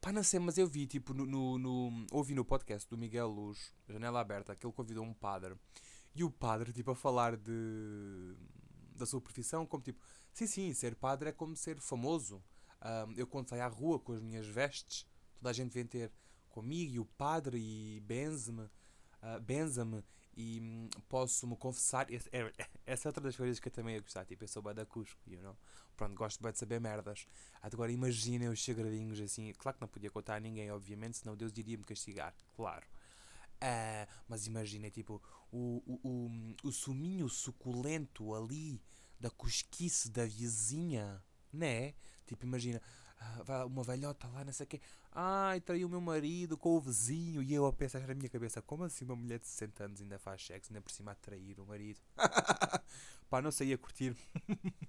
Pá, 0.00 0.12
não 0.12 0.22
sei, 0.22 0.38
mas 0.38 0.56
eu 0.56 0.68
vi, 0.68 0.86
tipo, 0.86 1.12
no, 1.12 1.26
no, 1.26 1.58
no, 1.58 2.06
ouvi 2.12 2.34
no 2.34 2.44
podcast 2.44 2.88
do 2.88 2.96
Miguel 2.96 3.28
Luz, 3.28 3.72
Janela 3.88 4.20
Aberta, 4.20 4.54
que 4.54 4.64
ele 4.64 4.72
convidou 4.72 5.04
um 5.04 5.12
padre. 5.12 5.56
E 6.14 6.22
o 6.22 6.30
padre, 6.30 6.72
tipo, 6.72 6.92
a 6.92 6.94
falar 6.94 7.36
de 7.36 8.36
da 8.98 9.06
sua 9.06 9.20
profissão, 9.20 9.66
como 9.66 9.82
tipo, 9.82 10.04
sim, 10.32 10.46
sim, 10.46 10.72
ser 10.74 10.94
padre 10.94 11.30
é 11.30 11.32
como 11.32 11.56
ser 11.56 11.78
famoso. 11.80 12.42
Um, 12.82 13.12
eu 13.12 13.26
quando 13.26 13.48
saio 13.48 13.62
à 13.62 13.68
rua 13.68 13.98
com 13.98 14.12
as 14.12 14.20
minhas 14.20 14.46
vestes, 14.46 15.06
toda 15.34 15.50
a 15.50 15.52
gente 15.52 15.72
vem 15.72 15.86
ter 15.86 16.12
comigo 16.48 16.94
e 16.94 16.98
o 16.98 17.04
padre 17.04 17.58
e 17.58 18.00
benze-me, 18.00 18.62
uh, 18.62 19.40
benza-me 19.40 20.02
e 20.36 20.60
um, 20.60 20.88
posso-me 21.08 21.56
confessar. 21.56 22.12
Essa 22.12 22.28
é, 22.32 22.52
essa 22.86 23.08
é 23.08 23.10
outra 23.10 23.22
das 23.22 23.36
coisas 23.36 23.58
que 23.58 23.68
eu 23.68 23.72
também 23.72 23.94
ia 23.94 24.00
gostar. 24.00 24.24
Tipo, 24.24 24.44
eu 24.44 24.48
sou 24.48 24.62
bada 24.62 24.84
cusco, 24.84 25.20
you 25.26 25.40
know? 25.40 25.56
Pronto, 25.96 26.14
gosto 26.14 26.42
bem 26.42 26.52
de 26.52 26.58
saber 26.58 26.78
merdas. 26.78 27.26
Agora 27.62 27.90
imaginem 27.90 28.48
os 28.48 28.62
segredinhos 28.62 29.18
assim. 29.20 29.52
Claro 29.54 29.76
que 29.78 29.80
não 29.80 29.88
podia 29.88 30.10
contar 30.10 30.36
a 30.36 30.40
ninguém, 30.40 30.70
obviamente, 30.70 31.16
senão 31.16 31.34
Deus 31.34 31.52
iria 31.56 31.78
me 31.78 31.84
castigar, 31.84 32.34
claro. 32.54 32.86
Uh, 33.56 34.06
mas 34.28 34.46
imaginem, 34.46 34.90
tipo, 34.90 35.22
o, 35.50 35.82
o, 35.86 36.00
o, 36.08 36.68
o 36.68 36.72
suminho 36.72 37.28
suculento 37.28 38.34
ali 38.34 38.80
da 39.18 39.30
cosquice 39.30 40.10
da 40.10 40.26
vizinha, 40.26 41.22
né? 41.52 41.94
Tipo, 42.26 42.44
imagina, 42.44 42.82
uh, 43.48 43.66
uma 43.66 43.82
velhota 43.82 44.28
lá, 44.28 44.44
não 44.44 44.52
sei 44.52 44.64
o 44.64 44.68
quê. 44.68 44.80
Ai, 45.12 45.60
traiu 45.60 45.88
o 45.88 45.90
meu 45.90 46.00
marido 46.00 46.58
com 46.58 46.76
o 46.76 46.80
vizinho. 46.80 47.42
E 47.42 47.54
eu 47.54 47.64
a 47.64 47.72
pensar 47.72 48.06
na 48.06 48.14
minha 48.14 48.28
cabeça, 48.28 48.60
como 48.60 48.84
assim 48.84 49.04
uma 49.04 49.16
mulher 49.16 49.38
de 49.38 49.46
60 49.46 49.84
anos 49.84 50.00
ainda 50.00 50.18
faz 50.18 50.44
sexo, 50.44 50.70
ainda 50.70 50.82
por 50.82 50.90
cima 50.90 51.12
a 51.12 51.14
trair 51.14 51.58
o 51.58 51.66
marido? 51.66 51.98
Pá, 53.30 53.40
não 53.40 53.50
sei 53.50 53.72
a 53.72 53.78
curtir. 53.78 54.14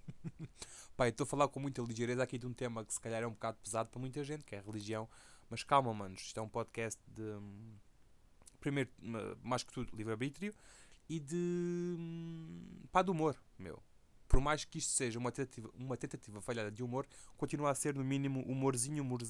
Pá, 0.97 1.07
estou 1.07 1.23
a 1.23 1.27
falar 1.27 1.47
com 1.47 1.59
muita 1.59 1.81
ligeireza 1.81 2.23
aqui 2.23 2.37
de 2.37 2.45
um 2.45 2.53
tema 2.53 2.83
que 2.83 2.93
se 2.93 2.99
calhar 2.99 3.23
é 3.23 3.27
um 3.27 3.31
bocado 3.31 3.57
pesado 3.63 3.89
para 3.89 3.99
muita 3.99 4.23
gente, 4.23 4.43
que 4.43 4.55
é 4.55 4.59
a 4.59 4.61
religião. 4.61 5.07
Mas 5.49 5.63
calma, 5.63 5.93
manos, 5.93 6.21
isto 6.21 6.37
é 6.37 6.43
um 6.43 6.49
podcast 6.49 6.99
de 7.07 7.39
primeiro, 8.67 8.89
mais 9.41 9.63
que 9.63 9.71
tudo, 9.71 9.95
livre-arbítrio 9.95 10.53
e 11.09 11.19
de. 11.19 11.95
Hum, 11.97 12.83
pá, 12.91 13.01
de 13.01 13.11
humor, 13.11 13.41
meu. 13.57 13.81
Por 14.27 14.41
mais 14.41 14.65
que 14.65 14.77
isto 14.77 14.91
seja 14.91 15.17
uma 15.17 15.31
tentativa, 15.31 15.69
uma 15.73 15.95
tentativa 15.95 16.41
falhada 16.41 16.69
de 16.69 16.83
humor, 16.83 17.07
continua 17.37 17.71
a 17.71 17.75
ser 17.75 17.95
no 17.95 18.03
mínimo 18.03 18.41
humorzinho, 18.41 19.01
humor, 19.01 19.21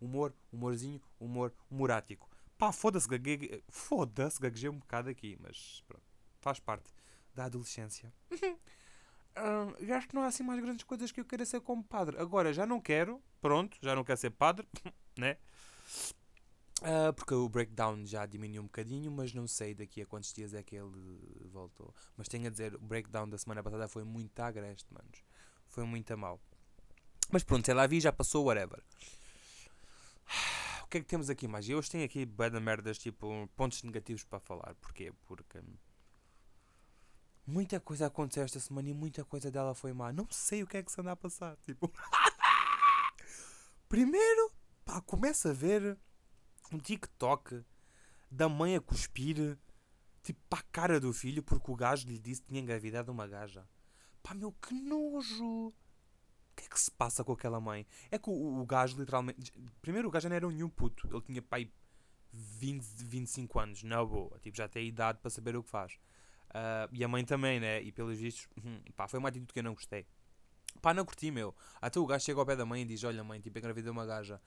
humor 0.00 0.32
humorzinho, 0.52 1.02
humor 1.18 1.52
humorático. 1.68 2.30
Pá, 2.56 2.70
foda-se, 2.70 3.08
gagueguei. 3.08 3.64
Foda-se, 3.68 4.40
gaguejei 4.40 4.70
um 4.70 4.78
bocado 4.78 5.10
aqui, 5.10 5.36
mas 5.40 5.82
pronto, 5.88 6.04
faz 6.40 6.60
parte 6.60 6.94
da 7.34 7.46
adolescência. 7.46 8.12
uh, 8.30 9.92
acho 9.92 10.06
que 10.06 10.14
não 10.14 10.22
há 10.22 10.26
assim 10.26 10.44
mais 10.44 10.60
grandes 10.60 10.84
coisas 10.84 11.10
que 11.10 11.20
eu 11.20 11.24
queira 11.24 11.44
ser 11.44 11.60
como 11.60 11.82
padre. 11.82 12.16
Agora 12.20 12.52
já 12.52 12.64
não 12.64 12.80
quero, 12.80 13.20
pronto, 13.40 13.76
já 13.82 13.96
não 13.96 14.04
quero 14.04 14.20
ser 14.20 14.30
padre, 14.30 14.68
né? 15.18 15.36
Uh, 16.84 17.14
porque 17.14 17.32
o 17.32 17.48
breakdown 17.48 18.04
já 18.04 18.26
diminuiu 18.26 18.60
um 18.60 18.66
bocadinho, 18.66 19.10
mas 19.10 19.32
não 19.32 19.48
sei 19.48 19.74
daqui 19.74 20.02
a 20.02 20.06
quantos 20.06 20.34
dias 20.34 20.52
é 20.52 20.62
que 20.62 20.76
ele 20.76 21.18
voltou. 21.50 21.94
Mas 22.14 22.28
tenho 22.28 22.46
a 22.46 22.50
dizer, 22.50 22.74
o 22.74 22.78
breakdown 22.78 23.26
da 23.26 23.38
semana 23.38 23.62
passada 23.62 23.88
foi 23.88 24.04
muito 24.04 24.38
agreste, 24.40 24.92
manos. 24.92 25.24
Foi 25.66 25.84
muito 25.84 26.12
a 26.12 26.16
mal. 26.16 26.38
Mas 27.30 27.42
pronto, 27.42 27.72
lá 27.72 27.86
vi, 27.86 28.00
já 28.00 28.12
passou, 28.12 28.44
whatever. 28.44 28.82
O 30.82 30.86
que 30.88 30.98
é 30.98 31.00
que 31.00 31.06
temos 31.06 31.30
aqui 31.30 31.48
mais? 31.48 31.66
Eu 31.66 31.78
hoje 31.78 31.90
tenho 31.90 32.04
aqui 32.04 32.26
bad 32.26 32.60
merdas, 32.60 32.98
tipo, 32.98 33.48
pontos 33.56 33.82
negativos 33.82 34.22
para 34.22 34.38
falar. 34.38 34.74
Porquê? 34.74 35.10
Porque 35.24 35.62
muita 37.46 37.80
coisa 37.80 38.06
aconteceu 38.06 38.42
esta 38.42 38.60
semana 38.60 38.90
e 38.90 38.94
muita 38.94 39.24
coisa 39.24 39.50
dela 39.50 39.74
foi 39.74 39.94
má. 39.94 40.12
Não 40.12 40.26
sei 40.30 40.62
o 40.62 40.66
que 40.66 40.76
é 40.76 40.82
que 40.82 40.92
se 40.92 41.00
anda 41.00 41.12
a 41.12 41.16
passar. 41.16 41.56
Tipo, 41.64 41.90
primeiro, 43.88 44.52
pá, 44.84 45.00
começa 45.00 45.48
a 45.48 45.54
ver 45.54 45.98
um 46.74 46.78
TikTok 46.78 47.64
da 48.30 48.48
mãe 48.48 48.76
a 48.76 48.80
cuspir 48.80 49.56
tipo 50.22 50.40
para 50.48 50.58
a 50.58 50.62
cara 50.72 51.00
do 51.00 51.12
filho 51.12 51.42
porque 51.42 51.70
o 51.70 51.76
gajo 51.76 52.08
lhe 52.08 52.18
disse 52.18 52.42
que 52.42 52.48
tinha 52.48 52.60
engravidado 52.60 53.12
uma 53.12 53.26
gaja. 53.26 53.66
Pá, 54.22 54.34
meu, 54.34 54.52
que 54.52 54.74
nojo! 54.74 55.68
O 55.68 55.74
que 56.56 56.64
é 56.64 56.68
que 56.68 56.80
se 56.80 56.90
passa 56.90 57.22
com 57.24 57.32
aquela 57.32 57.60
mãe? 57.60 57.86
É 58.10 58.18
que 58.18 58.30
o, 58.30 58.60
o 58.60 58.66
gajo 58.66 58.98
literalmente. 58.98 59.52
Primeiro, 59.82 60.08
o 60.08 60.10
gajo 60.10 60.28
não 60.28 60.36
era 60.36 60.48
nenhum 60.48 60.68
puto. 60.68 61.06
Ele 61.08 61.20
tinha 61.20 61.42
pai 61.42 61.70
20, 62.32 62.84
25 63.04 63.58
anos, 63.58 63.82
na 63.82 64.04
boa. 64.04 64.38
Tipo, 64.40 64.56
já 64.56 64.68
tem 64.68 64.86
idade 64.86 65.18
para 65.18 65.30
saber 65.30 65.56
o 65.56 65.62
que 65.62 65.70
faz. 65.70 65.94
Uh, 66.50 66.88
e 66.92 67.04
a 67.04 67.08
mãe 67.08 67.24
também, 67.24 67.58
né? 67.58 67.82
E 67.82 67.90
pelos 67.92 68.18
vistos, 68.18 68.48
hum, 68.64 68.80
pá, 68.96 69.08
foi 69.08 69.18
uma 69.18 69.28
atitude 69.28 69.52
que 69.52 69.58
eu 69.58 69.64
não 69.64 69.74
gostei. 69.74 70.06
Pá, 70.80 70.94
não 70.94 71.04
curti, 71.04 71.30
meu. 71.30 71.54
Até 71.80 71.98
o 71.98 72.06
gajo 72.06 72.24
chega 72.24 72.40
ao 72.40 72.46
pé 72.46 72.56
da 72.56 72.64
mãe 72.64 72.82
e 72.82 72.84
diz: 72.84 73.02
Olha, 73.04 73.22
mãe, 73.22 73.40
tipo, 73.40 73.58
engravidei 73.58 73.90
uma 73.90 74.06
gaja. 74.06 74.40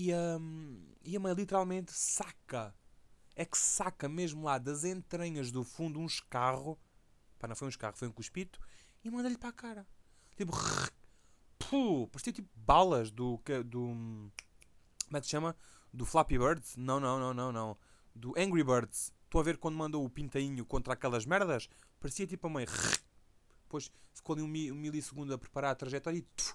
E, 0.00 0.14
um, 0.14 0.80
e 1.02 1.16
a 1.16 1.18
mãe 1.18 1.34
literalmente 1.34 1.90
saca. 1.90 2.72
É 3.34 3.44
que 3.44 3.58
saca 3.58 4.08
mesmo 4.08 4.44
lá 4.44 4.56
das 4.56 4.84
entranhas 4.84 5.50
do 5.50 5.64
fundo 5.64 5.98
um 5.98 6.06
escarro. 6.06 6.78
Pá, 7.36 7.48
não 7.48 7.56
foi 7.56 7.66
um 7.66 7.68
escarro, 7.68 7.96
foi 7.96 8.06
um 8.06 8.12
cuspito. 8.12 8.60
E 9.02 9.10
manda-lhe 9.10 9.36
para 9.36 9.48
a 9.48 9.52
cara. 9.52 9.86
Tipo, 10.36 10.52
puh, 11.58 12.06
parecia 12.12 12.32
tipo 12.32 12.48
balas 12.54 13.10
do, 13.10 13.42
do. 13.66 13.88
Como 13.88 15.16
é 15.16 15.20
que 15.20 15.26
se 15.26 15.32
chama? 15.32 15.56
Do 15.92 16.06
Flappy 16.06 16.38
Birds? 16.38 16.76
Não, 16.76 17.00
não, 17.00 17.18
não, 17.18 17.34
não, 17.34 17.50
não. 17.50 17.76
Do 18.14 18.34
Angry 18.38 18.62
Birds. 18.62 19.12
Estou 19.24 19.40
a 19.40 19.44
ver 19.44 19.58
quando 19.58 19.74
mandou 19.74 20.04
o 20.04 20.08
pintainho 20.08 20.64
contra 20.64 20.92
aquelas 20.92 21.26
merdas? 21.26 21.68
Parecia 21.98 22.24
tipo 22.24 22.46
a 22.46 22.50
mãe. 22.50 22.66
Depois 23.64 23.90
ficou 24.14 24.36
ali 24.36 24.42
um, 24.42 24.74
um 24.74 24.78
milissegundo 24.78 25.34
a 25.34 25.38
preparar 25.38 25.72
a 25.72 25.74
trajetória 25.74 26.18
e. 26.18 26.22
Tuf, 26.22 26.54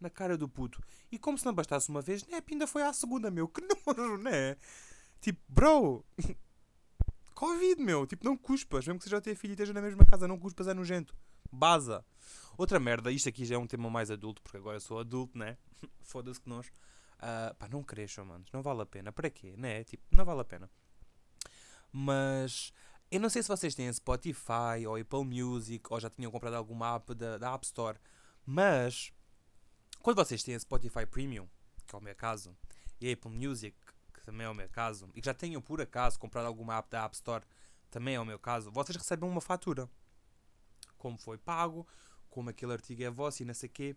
na 0.00 0.08
cara 0.08 0.36
do 0.36 0.48
puto. 0.48 0.82
E 1.12 1.18
como 1.18 1.36
se 1.36 1.44
não 1.44 1.54
bastasse 1.54 1.88
uma 1.88 2.00
vez, 2.00 2.26
né? 2.26 2.42
Ainda 2.50 2.66
foi 2.66 2.82
à 2.82 2.92
segunda, 2.92 3.30
meu. 3.30 3.46
Que 3.52 3.62
nojo, 3.86 4.16
né? 4.16 4.56
Tipo, 5.20 5.40
bro. 5.48 6.04
Covid, 7.34 7.80
meu. 7.82 8.06
Tipo, 8.06 8.24
não 8.24 8.36
cuspas. 8.36 8.86
Mesmo 8.86 8.98
que 8.98 9.04
seja 9.04 9.18
o 9.18 9.20
teu 9.20 9.36
filho 9.36 9.52
e 9.52 9.54
esteja 9.54 9.72
na 9.72 9.82
mesma 9.82 10.04
casa, 10.06 10.26
não 10.26 10.38
cuspas, 10.38 10.66
é 10.66 10.74
nojento. 10.74 11.14
Baza. 11.52 12.04
Outra 12.56 12.78
merda, 12.78 13.10
isto 13.10 13.28
aqui 13.28 13.44
já 13.44 13.54
é 13.54 13.58
um 13.58 13.66
tema 13.66 13.90
mais 13.90 14.10
adulto, 14.10 14.42
porque 14.42 14.56
agora 14.56 14.80
sou 14.80 14.98
adulto, 14.98 15.38
né? 15.38 15.56
Foda-se 16.00 16.40
que 16.40 16.48
nós. 16.48 16.66
Uh, 16.66 17.54
pá, 17.58 17.68
não 17.68 17.82
cresçam, 17.82 18.24
mano. 18.24 18.44
Não 18.52 18.62
vale 18.62 18.82
a 18.82 18.86
pena. 18.86 19.12
Para 19.12 19.28
quê, 19.28 19.54
né? 19.56 19.84
Tipo, 19.84 20.02
não 20.16 20.24
vale 20.24 20.40
a 20.40 20.44
pena. 20.44 20.70
Mas. 21.92 22.72
Eu 23.10 23.18
não 23.18 23.28
sei 23.28 23.42
se 23.42 23.48
vocês 23.48 23.74
têm 23.74 23.92
Spotify 23.92 24.86
ou 24.86 24.94
Apple 24.94 25.24
Music 25.24 25.84
ou 25.90 25.98
já 25.98 26.08
tinham 26.08 26.30
comprado 26.30 26.54
alguma 26.54 26.94
app 26.94 27.12
da, 27.12 27.38
da 27.38 27.52
App 27.52 27.66
Store, 27.66 27.98
mas 28.46 29.12
quando 30.02 30.16
vocês 30.16 30.42
têm 30.42 30.54
a 30.54 30.60
Spotify 30.60 31.06
Premium, 31.06 31.48
que 31.86 31.94
é 31.94 31.98
o 31.98 32.02
meu 32.02 32.14
caso, 32.14 32.56
e 33.00 33.08
a 33.08 33.12
Apple 33.12 33.30
Music, 33.30 33.76
que 34.14 34.22
também 34.22 34.46
é 34.46 34.50
o 34.50 34.54
meu 34.54 34.68
caso, 34.68 35.08
e 35.14 35.20
que 35.20 35.26
já 35.26 35.34
tenham 35.34 35.60
por 35.60 35.80
acaso 35.80 36.18
comprado 36.18 36.46
alguma 36.46 36.76
app 36.76 36.90
da 36.90 37.04
App 37.04 37.14
Store, 37.14 37.44
também 37.90 38.14
é 38.14 38.20
o 38.20 38.24
meu 38.24 38.38
caso, 38.38 38.70
vocês 38.70 38.96
recebem 38.96 39.28
uma 39.28 39.40
fatura. 39.40 39.88
Como 40.96 41.18
foi 41.18 41.36
pago, 41.38 41.86
como 42.28 42.50
aquele 42.50 42.72
artigo 42.72 43.02
é 43.02 43.10
vosso 43.10 43.42
e 43.42 43.46
não 43.46 43.54
sei 43.54 43.68
o 43.68 43.72
quê. 43.72 43.96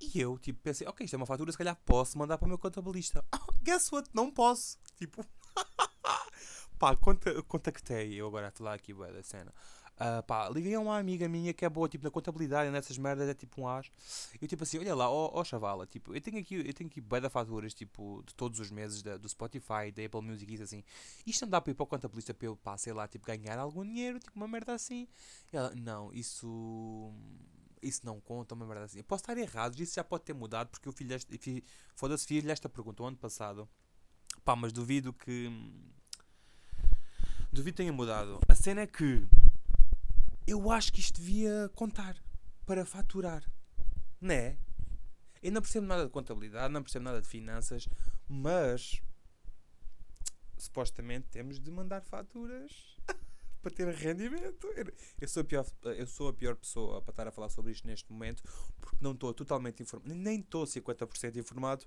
E 0.00 0.18
eu, 0.18 0.38
tipo, 0.38 0.58
pensei, 0.60 0.86
ok, 0.86 1.04
isto 1.04 1.14
é 1.14 1.18
uma 1.18 1.26
fatura, 1.26 1.52
se 1.52 1.58
calhar 1.58 1.76
posso 1.84 2.18
mandar 2.18 2.38
para 2.38 2.46
o 2.46 2.48
meu 2.48 2.58
contabilista. 2.58 3.24
Oh, 3.34 3.52
guess 3.62 3.92
what? 3.92 4.08
Não 4.14 4.30
posso. 4.30 4.78
Tipo, 4.96 5.24
pá, 6.78 6.96
contactei, 6.96 8.14
eu 8.14 8.26
agora 8.26 8.48
a 8.48 8.50
falar 8.50 8.74
aqui, 8.74 8.94
boa 8.94 9.12
da 9.12 9.22
cena. 9.22 9.52
Uh, 10.00 10.22
pá, 10.22 10.48
liguei 10.48 10.74
a 10.74 10.80
uma 10.80 10.98
amiga 10.98 11.28
minha 11.28 11.52
que 11.52 11.62
é 11.62 11.68
boa, 11.68 11.86
tipo, 11.86 12.02
na 12.02 12.10
contabilidade, 12.10 12.70
nessas 12.70 12.96
merdas, 12.96 13.28
é 13.28 13.34
tipo 13.34 13.60
um 13.60 13.68
as. 13.68 13.92
Eu, 14.40 14.48
tipo 14.48 14.62
assim, 14.62 14.78
olha 14.78 14.94
lá, 14.94 15.10
ó 15.10 15.26
oh, 15.26 15.40
oh, 15.40 15.44
chavala, 15.44 15.86
tipo, 15.86 16.14
eu 16.14 16.20
tenho 16.22 16.38
aqui, 16.38 16.54
eu 16.54 16.72
tenho 16.72 16.88
aqui 16.88 17.02
bué 17.02 17.20
faturas, 17.28 17.74
tipo, 17.74 18.22
de 18.26 18.34
todos 18.34 18.58
os 18.60 18.70
meses, 18.70 19.02
da, 19.02 19.18
do 19.18 19.28
Spotify, 19.28 19.92
da 19.94 20.02
Apple 20.02 20.22
Music, 20.22 20.54
isso 20.54 20.62
assim. 20.62 20.82
Isto 21.26 21.42
não 21.42 21.50
dá 21.50 21.60
para 21.60 21.72
ir 21.72 21.74
para 21.74 21.84
o 21.84 21.86
contabilista 21.86 22.32
para 22.32 22.46
eu, 22.46 22.56
pá, 22.56 22.78
sei 22.78 22.94
lá, 22.94 23.06
tipo, 23.06 23.26
ganhar 23.26 23.58
algum 23.58 23.84
dinheiro, 23.84 24.18
tipo, 24.18 24.34
uma 24.34 24.48
merda 24.48 24.72
assim. 24.72 25.06
E 25.52 25.56
ela, 25.56 25.70
não, 25.74 26.10
isso... 26.14 27.12
Isso 27.82 28.00
não 28.04 28.20
conta, 28.20 28.54
uma 28.54 28.66
merda 28.66 28.84
assim. 28.84 28.98
Eu 28.98 29.04
posso 29.04 29.22
estar 29.22 29.36
errado, 29.36 29.78
isso 29.78 29.94
já 29.94 30.04
pode 30.04 30.24
ter 30.24 30.34
mudado, 30.34 30.68
porque 30.68 30.88
eu 30.88 30.92
fiz 30.92 31.10
esta... 31.10 31.34
Foda-se, 31.94 32.26
fiz 32.26 32.44
esta 32.46 32.70
pergunta 32.70 33.02
o 33.02 33.06
ano 33.06 33.18
passado. 33.18 33.68
Pá, 34.44 34.56
mas 34.56 34.72
duvido 34.72 35.12
que... 35.12 35.50
Duvido 37.52 37.72
que 37.72 37.82
tenha 37.82 37.92
mudado. 37.92 38.38
A 38.48 38.54
cena 38.54 38.82
é 38.82 38.86
que 38.86 39.26
eu 40.50 40.68
acho 40.72 40.92
que 40.92 40.98
isto 40.98 41.20
devia 41.20 41.70
contar 41.76 42.16
para 42.66 42.84
faturar. 42.84 43.48
Não 44.20 44.34
é? 44.34 44.58
Eu 45.40 45.52
não 45.52 45.62
percebo 45.62 45.86
nada 45.86 46.04
de 46.04 46.10
contabilidade, 46.10 46.74
não 46.74 46.82
percebo 46.82 47.04
nada 47.04 47.22
de 47.22 47.28
finanças, 47.28 47.88
mas 48.28 49.00
supostamente 50.58 51.28
temos 51.28 51.60
de 51.60 51.70
mandar 51.70 52.02
faturas 52.02 52.96
para 53.62 53.70
ter 53.70 53.94
rendimento. 53.94 54.66
Eu 55.20 55.28
sou, 55.28 55.42
a 55.42 55.44
pior, 55.44 55.64
eu 55.84 56.06
sou 56.08 56.28
a 56.28 56.32
pior 56.32 56.56
pessoa 56.56 57.00
para 57.00 57.12
estar 57.12 57.28
a 57.28 57.30
falar 57.30 57.48
sobre 57.48 57.70
isto 57.70 57.86
neste 57.86 58.10
momento, 58.12 58.42
porque 58.80 58.98
não 59.00 59.12
estou 59.12 59.32
totalmente 59.32 59.84
informado, 59.84 60.12
nem 60.12 60.40
estou 60.40 60.64
50% 60.64 61.36
informado. 61.36 61.86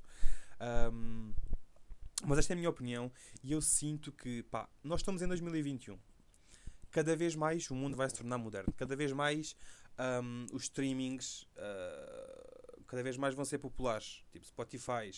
Um, 0.91 1.33
mas 2.25 2.39
esta 2.39 2.53
é 2.53 2.55
a 2.55 2.57
minha 2.57 2.69
opinião 2.69 3.11
e 3.43 3.51
eu 3.51 3.61
sinto 3.61 4.09
que, 4.09 4.43
pá, 4.43 4.69
nós 4.81 5.01
estamos 5.01 5.21
em 5.21 5.27
2021. 5.27 5.99
Cada 6.93 7.15
vez 7.15 7.35
mais 7.35 7.69
o 7.69 7.75
mundo 7.75 7.97
vai 7.97 8.07
se 8.07 8.15
tornar 8.15 8.37
moderno. 8.37 8.71
Cada 8.77 8.95
vez 8.95 9.11
mais 9.11 9.55
um, 10.23 10.45
os 10.53 10.63
streamings 10.63 11.41
uh, 11.57 12.83
cada 12.87 13.01
vez 13.01 13.17
mais 13.17 13.33
vão 13.33 13.43
ser 13.43 13.57
populares. 13.57 14.23
Tipo 14.31 14.45
Spotify. 14.45 15.11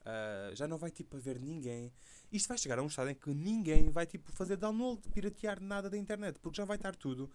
Uh, 0.00 0.54
já 0.54 0.66
não 0.66 0.78
vai 0.78 0.90
tipo 0.90 1.16
haver 1.16 1.40
ninguém. 1.40 1.92
Isto 2.32 2.48
vai 2.48 2.56
chegar 2.56 2.78
a 2.78 2.82
um 2.82 2.86
estado 2.86 3.10
em 3.10 3.14
que 3.14 3.28
ninguém 3.34 3.90
vai 3.90 4.06
tipo 4.06 4.32
fazer 4.32 4.56
download, 4.56 5.02
piratear 5.10 5.60
nada 5.60 5.90
da 5.90 5.98
internet, 5.98 6.38
porque 6.38 6.56
já 6.56 6.64
vai 6.64 6.76
estar 6.76 6.94
tudo 6.94 7.28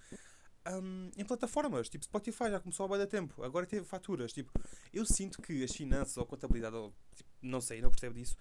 um, 0.65 1.11
em 1.17 1.25
plataformas. 1.25 1.89
Tipo 1.89 2.05
Spotify 2.05 2.49
já 2.49 2.61
começou 2.61 2.85
há 2.85 2.97
bem 2.97 3.05
tempo. 3.05 3.43
Agora 3.43 3.65
teve 3.65 3.85
faturas. 3.85 4.31
Tipo, 4.31 4.51
eu 4.93 5.05
sinto 5.05 5.41
que 5.41 5.63
as 5.63 5.75
finanças 5.75 6.15
ou 6.17 6.23
a 6.23 6.25
contabilidade, 6.25 6.75
ou, 6.75 6.91
tipo, 7.13 7.29
não 7.41 7.59
sei, 7.59 7.81
não 7.81 7.91
percebo 7.91 8.15
disso 8.15 8.37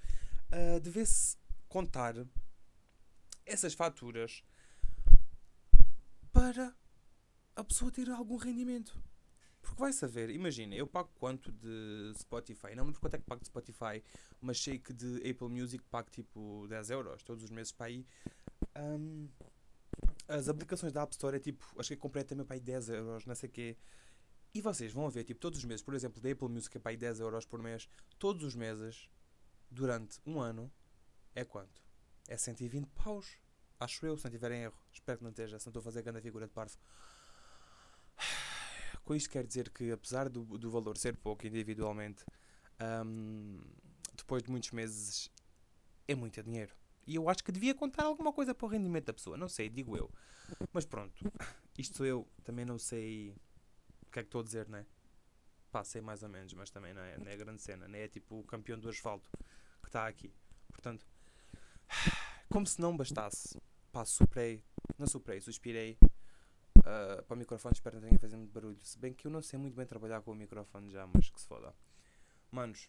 uh, 0.53 0.81
devesse 0.81 1.37
contar 1.69 2.15
essas 3.45 3.75
faturas 3.75 4.43
para 6.33 6.75
a 7.55 7.65
pessoa 7.65 7.91
ter 7.91 8.11
algum 8.11 8.37
rendimento. 8.37 9.03
Porque 9.61 9.81
vai 9.81 9.93
saber, 9.93 10.31
imagina, 10.31 10.75
eu 10.75 10.87
pago 10.87 11.09
quanto 11.15 11.53
de 11.53 12.13
Spotify? 12.19 12.75
Não 12.75 12.85
lembro 12.85 13.01
quanto 13.01 13.15
é 13.15 13.19
que 13.19 13.25
pago 13.25 13.41
de 13.41 13.47
Spotify, 13.47 14.03
mas 14.41 14.61
sei 14.61 14.79
que 14.79 14.93
de 14.93 15.19
Apple 15.19 15.49
Music 15.49 15.85
pago 15.85 16.11
tipo 16.11 16.67
10 16.69 16.91
euros 16.91 17.23
todos 17.23 17.45
os 17.45 17.51
meses 17.51 17.71
para 17.71 17.87
aí. 17.87 18.05
Um, 18.77 19.29
as 20.27 20.49
aplicações 20.49 20.93
da 20.93 21.03
App 21.03 21.13
Store 21.13 21.37
é 21.37 21.41
tipo, 21.41 21.65
acho 21.79 21.91
que 21.91 21.97
comprei 21.97 22.25
também 22.25 22.45
para 22.45 22.57
aí 22.57 22.61
10 22.61 22.89
euros, 22.89 23.25
não 23.25 23.35
sei 23.35 23.49
o 23.49 23.53
quê. 23.53 23.77
E 24.55 24.61
vocês 24.61 24.93
vão 24.93 25.09
ver, 25.09 25.25
tipo, 25.25 25.41
todos 25.41 25.59
os 25.59 25.65
meses, 25.65 25.83
por 25.83 25.95
exemplo, 25.95 26.21
da 26.21 26.31
Apple 26.31 26.49
Music 26.49 26.77
é 26.77 26.81
para 26.81 26.91
aí 26.91 26.97
10 26.97 27.21
euros 27.21 27.47
por 27.47 27.63
mês, 27.63 27.89
todos 28.19 28.45
os 28.45 28.55
meses 28.55 29.09
durante 29.71 30.21
um 30.27 30.41
ano 30.41 30.71
é 31.35 31.45
quanto? 31.45 31.83
É 32.29 32.37
120 32.37 32.87
paus. 32.89 33.39
Acho 33.83 34.07
eu, 34.07 34.17
se 34.17 34.25
não 34.25 34.31
tiver 34.31 34.53
em 34.53 34.63
erro. 34.63 34.79
Espero 34.93 35.19
que 35.19 35.25
não 35.25 35.31
esteja, 35.31 35.59
se 35.59 35.67
não 35.67 35.71
estou 35.71 35.81
a 35.81 35.85
fazer 35.85 36.03
grande 36.03 36.21
figura 36.21 36.47
de 36.47 36.53
parvo. 36.53 36.77
Com 39.05 39.15
isto 39.15 39.29
quer 39.29 39.45
dizer 39.45 39.71
que, 39.71 39.91
apesar 39.91 40.29
do, 40.29 40.45
do 40.45 40.71
valor 40.71 40.97
ser 40.97 41.17
pouco 41.17 41.45
individualmente, 41.47 42.25
um, 43.05 43.61
depois 44.15 44.43
de 44.43 44.51
muitos 44.51 44.71
meses 44.71 45.31
é 46.07 46.15
muito 46.15 46.41
dinheiro. 46.43 46.73
E 47.05 47.17
eu 47.17 47.29
acho 47.29 47.43
que 47.43 47.51
devia 47.51 47.75
contar 47.75 48.05
alguma 48.05 48.33
coisa 48.33 48.55
para 48.55 48.67
o 48.67 48.69
rendimento 48.69 49.07
da 49.07 49.13
pessoa. 49.13 49.37
Não 49.37 49.49
sei, 49.49 49.69
digo 49.69 49.97
eu. 49.97 50.09
Mas 50.73 50.85
pronto, 50.85 51.13
isto 51.77 51.97
sou 51.97 52.07
eu, 52.07 52.29
também 52.45 52.65
não 52.65 52.79
sei 52.79 53.35
o 54.07 54.11
que 54.13 54.21
é 54.21 54.23
que 54.23 54.29
estou 54.29 54.43
a 54.43 54.45
dizer, 54.45 54.69
não 54.69 54.79
é? 54.79 54.87
Pá, 55.73 55.83
sei 55.83 56.01
mais 56.01 56.23
ou 56.23 56.29
menos, 56.29 56.53
mas 56.55 56.71
também 56.71 56.95
não 56.95 57.03
é, 57.03 57.19
não 57.19 57.27
é 57.27 57.37
grande 57.37 57.61
cena, 57.61 57.89
não 57.89 57.99
é 57.99 58.07
tipo 58.07 58.39
o 58.39 58.45
campeão 58.45 58.79
do 58.79 58.89
asfalto 58.89 59.29
que 59.83 59.89
está 59.89 60.07
aqui. 60.07 60.33
Portanto, 60.69 61.05
como 62.49 62.67
se 62.67 62.81
não 62.81 62.97
bastasse, 62.97 63.59
pá, 63.93 64.05
soprei, 64.07 64.65
não 64.99 65.07
soprei, 65.07 65.41
suspirei 65.41 65.99
uh, 66.79 67.23
para 67.23 67.35
o 67.35 67.37
microfone, 67.37 67.75
espero 67.75 67.97
que 67.97 68.03
não 68.03 68.09
tenha 68.09 68.19
fazendo 68.19 68.41
muito 68.41 68.53
barulho. 68.53 68.79
Se 68.83 68.99
bem 68.99 69.13
que 69.13 69.27
eu 69.27 69.31
não 69.31 69.43
sei 69.43 69.59
muito 69.59 69.77
bem 69.77 69.87
trabalhar 69.87 70.23
com 70.23 70.33
o 70.33 70.35
microfone 70.35 70.91
já, 70.91 71.07
mas 71.07 71.29
que 71.29 71.41
se 71.41 71.47
foda. 71.47 71.75
Manos, 72.51 72.89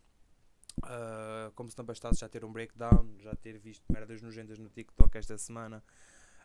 uh, 0.84 1.52
como 1.56 1.70
se 1.70 1.78
não 1.78 1.86
bastasse 1.86 2.22
já 2.22 2.30
ter 2.30 2.46
um 2.46 2.52
breakdown, 2.52 3.16
já 3.20 3.36
ter 3.36 3.60
visto 3.60 3.84
merdas 3.92 4.22
nojentas 4.22 4.58
no 4.58 4.70
TikTok 4.70 5.18
esta 5.18 5.38
semana, 5.38 5.84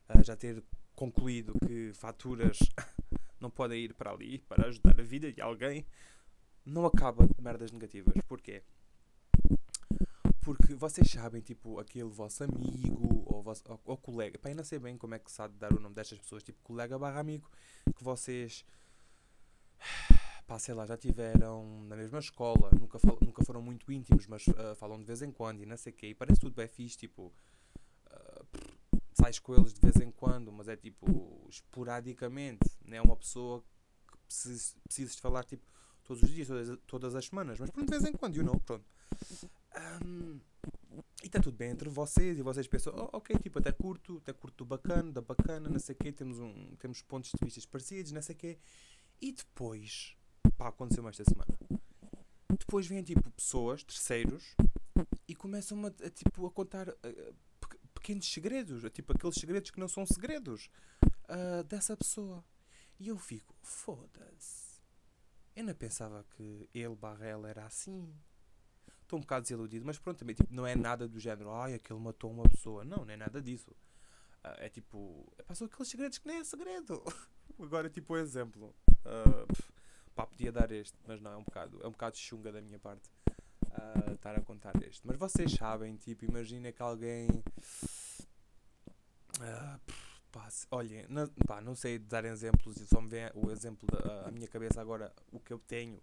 uh, 0.08 0.22
já 0.22 0.36
ter 0.36 0.62
concluído 0.94 1.54
que 1.66 1.92
faturas 1.94 2.58
não 3.40 3.50
podem 3.50 3.84
ir 3.84 3.94
para 3.94 4.10
ali 4.10 4.40
para 4.40 4.66
ajudar 4.66 4.98
a 4.98 5.04
vida 5.04 5.32
de 5.32 5.40
alguém, 5.40 5.86
não 6.66 6.84
acaba 6.84 7.26
de 7.26 7.40
merdas 7.40 7.70
negativas. 7.70 8.14
Porquê? 8.26 8.62
Porque 10.40 10.74
vocês 10.74 11.08
sabem, 11.10 11.42
tipo, 11.42 11.78
aquele 11.78 12.08
vosso 12.08 12.42
amigo 12.42 13.17
ou, 13.38 13.54
ou, 13.68 13.80
ou 13.84 13.96
colega, 13.96 14.38
eu 14.42 14.54
não 14.54 14.64
sei 14.64 14.78
bem 14.78 14.96
como 14.96 15.14
é 15.14 15.18
que 15.18 15.30
sabe 15.30 15.56
dar 15.58 15.72
o 15.72 15.80
nome 15.80 15.94
destas 15.94 16.18
pessoas, 16.18 16.42
tipo, 16.42 16.58
colega 16.62 16.98
barra 16.98 17.20
amigo, 17.20 17.50
que 17.96 18.02
vocês, 18.02 18.64
pá, 20.46 20.58
sei 20.58 20.74
lá, 20.74 20.86
já 20.86 20.96
tiveram 20.96 21.84
na 21.84 21.96
mesma 21.96 22.18
escola, 22.18 22.70
nunca, 22.78 22.98
fal, 22.98 23.18
nunca 23.20 23.44
foram 23.44 23.62
muito 23.62 23.90
íntimos, 23.92 24.26
mas 24.26 24.46
uh, 24.48 24.74
falam 24.76 24.98
de 24.98 25.04
vez 25.04 25.22
em 25.22 25.30
quando 25.30 25.62
e 25.62 25.66
não 25.66 25.76
sei 25.76 25.92
o 25.92 25.96
quê, 25.96 26.08
e 26.08 26.14
parece 26.14 26.40
tudo 26.40 26.54
bem 26.54 26.68
fixe, 26.68 26.96
tipo, 26.96 27.32
uh, 28.06 28.46
sais 29.14 29.38
com 29.38 29.54
eles 29.54 29.72
de 29.72 29.80
vez 29.80 29.96
em 29.96 30.10
quando, 30.10 30.52
mas 30.52 30.68
é 30.68 30.76
tipo, 30.76 31.46
esporadicamente, 31.48 32.68
não 32.84 32.96
é 32.96 33.02
uma 33.02 33.16
pessoa 33.16 33.62
que 34.06 34.18
precisas, 34.26 35.14
de 35.14 35.20
falar, 35.20 35.44
tipo, 35.44 35.64
todos 36.04 36.22
os 36.22 36.30
dias, 36.30 36.48
todas, 36.48 36.78
todas 36.86 37.14
as 37.14 37.26
semanas, 37.26 37.58
mas 37.58 37.70
por 37.70 37.84
de 37.84 37.90
vez 37.90 38.04
em 38.04 38.12
quando, 38.12 38.36
you 38.36 38.44
know, 38.44 38.58
pronto. 38.60 38.84
Um, 40.04 40.40
está 41.28 41.40
tudo 41.40 41.56
bem 41.56 41.70
entre 41.70 41.88
vocês 41.88 42.38
e 42.38 42.42
vocês 42.42 42.66
pensam, 42.66 42.92
oh, 42.96 43.16
ok, 43.16 43.38
tipo, 43.38 43.58
até 43.58 43.70
curto, 43.70 44.18
até 44.18 44.32
curto 44.32 44.64
do 44.64 44.64
bacana, 44.64 45.12
da 45.12 45.20
bacana, 45.20 45.68
não 45.68 45.78
sei 45.78 45.94
o 45.94 45.98
quê, 45.98 46.12
temos, 46.12 46.38
um, 46.38 46.74
temos 46.76 47.02
pontos 47.02 47.30
de 47.30 47.44
vista 47.44 47.60
parecidos, 47.70 48.12
não 48.12 48.22
sei 48.22 48.34
o 48.34 48.38
quê. 48.38 48.58
E 49.20 49.32
depois, 49.32 50.16
pá, 50.56 50.68
aconteceu 50.68 51.02
mais 51.02 51.18
esta 51.18 51.30
semana. 51.30 51.56
Depois 52.58 52.86
vêm, 52.86 53.02
tipo, 53.02 53.30
pessoas, 53.30 53.82
terceiros, 53.82 54.56
e 55.26 55.34
começam 55.34 55.84
a, 55.84 55.88
a 55.88 56.10
tipo, 56.10 56.46
a 56.46 56.50
contar 56.50 56.88
uh, 56.88 57.36
pequenos 57.94 58.30
segredos, 58.30 58.82
tipo, 58.92 59.12
aqueles 59.12 59.36
segredos 59.36 59.70
que 59.70 59.80
não 59.80 59.88
são 59.88 60.06
segredos 60.06 60.70
uh, 61.04 61.62
dessa 61.64 61.96
pessoa. 61.96 62.44
E 62.98 63.08
eu 63.08 63.18
fico, 63.18 63.54
foda-se. 63.62 64.80
Eu 65.54 65.64
não 65.64 65.74
pensava 65.74 66.24
que 66.36 66.68
ele 66.72 66.96
barra 66.96 67.26
ela 67.26 67.48
era 67.48 67.66
assim 67.66 68.14
estou 69.08 69.18
um 69.18 69.22
bocado 69.22 69.42
desiludido, 69.42 69.86
mas 69.86 69.98
pronto, 69.98 70.18
também 70.18 70.36
tipo, 70.36 70.54
não 70.54 70.66
é 70.66 70.76
nada 70.76 71.08
do 71.08 71.18
género, 71.18 71.50
ai, 71.50 71.74
aquele 71.74 71.98
matou 71.98 72.30
uma 72.30 72.46
pessoa. 72.48 72.84
Não, 72.84 73.04
não 73.04 73.10
é 73.12 73.16
nada 73.16 73.40
disso. 73.40 73.70
Uh, 74.44 74.54
é 74.58 74.68
tipo, 74.68 75.26
é, 75.38 75.42
passou 75.42 75.66
aqueles 75.66 75.88
segredos 75.88 76.18
que 76.18 76.28
nem 76.28 76.38
é 76.38 76.44
segredo. 76.44 77.02
Agora, 77.58 77.88
tipo, 77.88 78.14
um 78.14 78.18
exemplo. 78.18 78.74
Uh, 79.00 79.46
pá, 80.14 80.26
podia 80.26 80.52
dar 80.52 80.70
este, 80.70 80.96
mas 81.06 81.20
não, 81.20 81.32
é 81.32 81.36
um 81.36 81.42
bocado, 81.42 81.80
é 81.82 81.88
um 81.88 81.92
bocado 81.92 82.16
chunga 82.18 82.52
da 82.52 82.60
minha 82.60 82.78
parte 82.78 83.10
uh, 83.28 84.12
estar 84.12 84.36
a 84.36 84.42
contar 84.42 84.74
este. 84.82 85.06
Mas 85.06 85.16
vocês 85.16 85.52
sabem, 85.52 85.96
tipo, 85.96 86.26
imagina 86.26 86.70
que 86.70 86.82
alguém. 86.82 87.28
Uh, 89.38 89.80
pá, 90.30 90.48
olhem, 90.70 91.06
não, 91.08 91.74
sei 91.74 91.98
dar 91.98 92.26
exemplos, 92.26 92.76
só 92.86 93.00
me 93.00 93.08
vem 93.08 93.30
o 93.34 93.50
exemplo 93.50 93.88
da 93.90 94.30
minha 94.30 94.46
cabeça 94.48 94.80
agora, 94.80 95.12
o 95.32 95.40
que 95.40 95.52
eu 95.52 95.58
tenho 95.58 95.98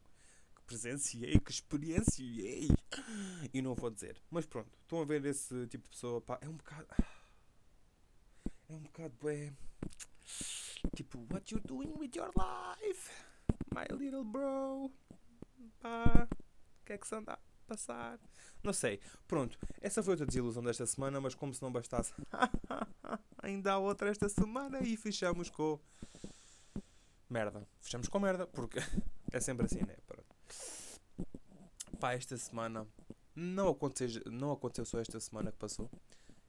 presenciei, 0.66 1.40
que 1.40 1.52
experienciei. 1.52 2.70
E 3.54 3.62
não 3.62 3.76
vou 3.76 3.90
dizer. 3.90 4.22
Mas 4.30 4.46
pronto, 4.46 4.78
estão 4.82 5.02
a 5.02 5.06
ver 5.06 5.26
esse 5.26 5.68
tipo 5.68 5.84
de 5.84 5.90
pessoa, 5.90 6.22
pá, 6.22 6.38
é 6.42 6.50
um 6.50 6.58
bocado. 6.58 6.88
É 8.68 8.74
um 8.74 8.82
bocado, 8.82 9.30
é. 9.30 9.54
Tipo, 10.96 11.26
what 11.32 11.54
you 11.54 11.62
doing 11.62 11.94
with 11.98 12.12
your 12.16 12.32
life? 12.36 13.12
My 13.74 13.86
little 13.96 14.24
bro. 14.24 14.92
Pá, 15.80 16.28
o 16.82 16.86
que 16.86 16.94
é 16.94 16.98
que 16.98 17.08
se 17.08 17.16
anda 17.16 17.34
a 17.34 17.40
passar? 17.68 18.20
Não 18.64 18.74
sei. 18.74 19.00
Pronto, 19.28 19.60
essa 19.82 20.02
foi 20.02 20.14
outra 20.14 20.26
desilusão 20.26 20.64
desta 20.64 20.86
semana, 20.86 21.22
mas 21.22 21.36
como 21.36 21.54
se 21.54 21.62
não 21.62 21.72
bastasse. 21.72 22.14
Ainda 23.42 23.74
há 23.74 23.78
outra 23.78 24.10
esta 24.10 24.28
semana 24.28 24.82
e 24.82 24.98
fechamos 24.98 25.50
com. 25.50 25.80
Merda. 27.30 27.68
Fechamos 27.82 28.08
com 28.08 28.20
merda, 28.20 28.48
porque 28.48 28.80
é 29.32 29.40
sempre 29.40 29.66
assim, 29.66 29.84
né? 29.84 29.96
Pá, 32.06 32.14
esta 32.14 32.38
semana 32.38 32.88
não 33.36 33.68
aconteceu, 33.68 34.22
não 34.32 34.52
aconteceu 34.52 34.86
só 34.86 35.00
esta 35.00 35.20
semana 35.20 35.52
que 35.52 35.58
passou. 35.58 35.90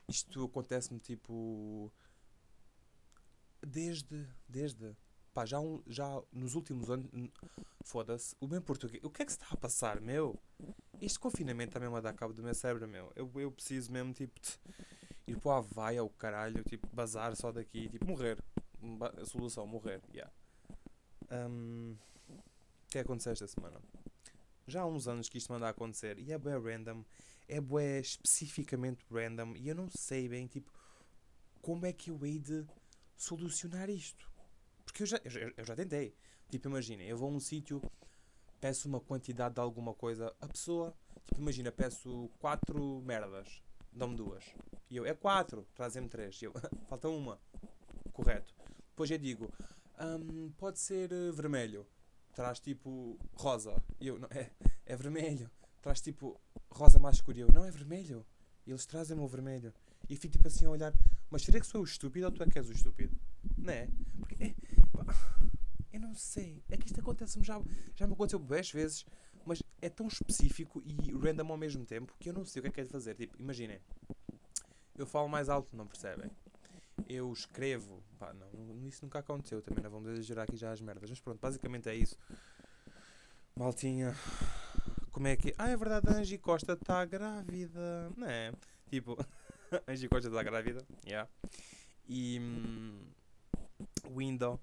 Isto 0.07 0.45
acontece-me 0.45 1.01
tipo. 1.01 1.91
Desde. 3.67 4.29
Desde. 4.47 4.95
Pá, 5.33 5.47
já, 5.47 5.59
um, 5.59 5.83
já 5.87 6.23
nos 6.31 6.55
últimos 6.55 6.91
anos. 6.91 7.09
Foda-se. 7.83 8.37
O 8.39 8.47
bem 8.47 8.61
português. 8.61 9.03
O 9.03 9.09
que 9.09 9.23
é 9.23 9.25
que 9.25 9.33
se 9.33 9.39
está 9.39 9.49
a 9.51 9.57
passar, 9.57 9.99
meu? 9.99 10.39
Este 11.01 11.19
confinamento 11.19 11.71
está 11.71 11.81
mesmo 11.81 11.97
a 11.97 12.03
dar 12.03 12.13
cabo 12.13 12.35
do 12.35 12.43
meu 12.43 12.55
cérebro, 12.55 12.87
meu. 12.87 13.11
Eu, 13.17 13.33
eu 13.37 13.51
preciso 13.51 13.91
mesmo, 13.91 14.13
tipo, 14.13 14.39
ir 15.27 15.39
para 15.39 15.49
o 15.49 15.53
Havaia, 15.53 16.05
o 16.05 16.11
caralho, 16.11 16.63
tipo, 16.65 16.87
bazar 16.95 17.35
só 17.35 17.51
daqui, 17.51 17.89
tipo, 17.89 18.07
morrer. 18.07 18.45
A 19.19 19.25
solução, 19.25 19.67
morrer, 19.67 20.03
yeah. 20.13 20.31
Um, 21.31 21.97
o 22.29 22.89
que 22.91 22.99
é 22.99 23.03
que 23.03 23.07
aconteceu 23.07 23.33
esta 23.33 23.47
semana? 23.47 23.81
Já 24.67 24.83
há 24.83 24.87
uns 24.87 25.07
anos 25.07 25.29
que 25.29 25.39
isto 25.39 25.53
manda 25.53 25.69
acontecer 25.69 26.19
e 26.19 26.33
é 26.33 26.39
bué 26.39 26.59
random, 26.59 27.05
é 27.49 27.61
bué 27.61 28.01
especificamente 28.01 29.05
random 29.11 29.55
e 29.57 29.69
eu 29.69 29.75
não 29.75 29.89
sei 29.89 30.29
bem, 30.29 30.47
tipo, 30.47 30.73
como 31.63 31.87
é 31.87 31.93
que 31.93 32.11
eu 32.11 32.25
hei 32.25 32.39
de 32.39 32.67
solucionar 33.17 33.89
isto. 33.89 34.31
Porque 34.85 35.03
eu 35.03 35.07
já, 35.07 35.21
eu 35.25 35.31
já, 35.31 35.41
eu 35.57 35.65
já 35.65 35.75
tentei. 35.75 36.15
Tipo, 36.49 36.69
imagina, 36.69 37.03
eu 37.03 37.17
vou 37.17 37.29
a 37.29 37.33
um 37.33 37.41
sítio, 37.41 37.83
peço 38.61 38.89
uma 38.89 39.01
quantidade 39.01 39.55
de 39.55 39.61
alguma 39.61 39.95
coisa, 39.95 40.35
a 40.41 40.47
pessoa, 40.47 40.95
tipo, 41.25 41.41
imagina, 41.41 41.73
peço 41.73 42.31
quatro 42.39 43.03
merdas, 43.05 43.63
dão-me 43.93 44.17
duas. 44.17 44.45
E 44.89 44.97
eu, 44.97 45.05
é 45.05 45.15
quatro, 45.15 45.67
trazem-me 45.75 46.09
três. 46.09 46.41
E 46.41 46.45
eu, 46.45 46.53
falta 46.89 47.09
uma. 47.09 47.41
correto. 48.13 48.55
Depois 48.91 49.11
eu 49.11 49.19
digo, 49.19 49.53
hum, 50.01 50.53
pode 50.57 50.79
ser 50.79 51.13
eh, 51.13 51.31
vermelho. 51.33 51.87
Traz 52.37 52.61
tipo 52.61 53.19
rosa. 53.33 53.83
E 53.99 54.09
eu, 54.09 54.19
não, 54.19 54.29
é, 54.31 54.51
é 54.85 54.95
vermelho. 54.95 55.51
Traz 55.81 56.03
tipo 56.03 56.39
rosa 56.71 56.99
mais 56.99 57.17
escuro. 57.17 57.39
E 57.39 57.41
eu, 57.41 57.49
não 57.51 57.65
é 57.65 57.71
vermelho. 57.71 58.27
E 58.67 58.71
eles 58.71 58.85
trazem-me 58.85 59.23
o 59.23 59.27
vermelho. 59.27 59.73
E 60.07 60.15
fico 60.17 60.33
tipo 60.33 60.47
assim 60.47 60.67
a 60.67 60.71
olhar, 60.71 60.93
mas 61.31 61.43
será 61.43 61.59
que 61.59 61.67
sou 61.67 61.81
o 61.81 61.85
estúpido 61.85 62.27
ou 62.27 62.33
tu 62.33 62.43
é 62.43 62.47
que 62.47 62.59
és 62.59 62.69
o 62.69 62.73
estúpido? 62.73 63.19
Não 63.57 63.73
é? 63.73 63.89
Porque 64.19 64.37
é, 64.45 64.55
eu 65.95 65.99
não 65.99 66.15
sei. 66.15 66.63
É 66.69 66.77
que 66.77 66.87
isto 66.87 67.01
acontece-me 67.01 67.43
já, 67.43 67.59
já 67.95 68.07
me 68.07 68.13
aconteceu 68.13 68.39
10 68.39 68.71
vezes, 68.71 69.07
mas 69.47 69.63
é 69.81 69.89
tão 69.89 70.07
específico 70.07 70.83
e 70.85 71.13
random 71.13 71.51
ao 71.51 71.57
mesmo 71.57 71.87
tempo 71.87 72.15
que 72.21 72.29
eu 72.29 72.35
não 72.35 72.45
sei 72.45 72.61
o 72.61 72.63
que 72.65 72.69
é 72.69 72.73
que 72.73 72.81
é 72.83 72.85
de 72.85 72.91
fazer. 72.91 73.15
Tipo, 73.15 73.41
imaginem, 73.41 73.81
eu 74.95 75.07
falo 75.07 75.27
mais 75.27 75.49
alto, 75.49 75.75
não 75.75 75.87
percebem? 75.87 76.31
Eu 77.09 77.33
escrevo, 77.33 77.96
pá, 78.19 78.33
não, 78.33 78.87
isso 78.87 79.05
nunca 79.05 79.19
aconteceu, 79.19 79.63
também 79.63 79.83
não 79.83 79.91
vamos 79.91 80.11
exagerar 80.11 80.45
aqui 80.45 80.57
já 80.57 80.73
as 80.73 80.81
merdas, 80.81 81.09
mas 81.11 81.21
pronto, 81.21 81.41
basicamente 81.41 81.89
é 81.89 81.95
isso. 81.95 82.17
Maltinha, 83.55 84.15
como 85.13 85.27
é 85.27 85.37
que. 85.37 85.55
Ah, 85.57 85.71
é 85.71 85.77
verdade, 85.77 86.09
a 86.09 86.19
Angie 86.19 86.39
Costa 86.39 86.75
está 86.75 87.05
grávida, 87.05 88.11
não 88.17 88.29
é? 88.29 88.53
Tipo, 88.89 89.17
a 89.87 89.93
Angie 89.93 90.09
Costa 90.09 90.29
está 90.29 90.43
grávida, 90.43 90.85
yeah. 91.07 91.29
E. 92.09 92.39
Hum, 92.41 93.01
Window 94.15 94.59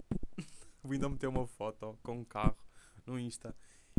o 0.82 0.88
Windows 0.88 1.12
meteu 1.12 1.30
uma 1.30 1.46
foto 1.46 1.98
com 2.02 2.18
um 2.18 2.24
carro 2.24 2.56
no 3.06 3.18
Insta 3.18 3.54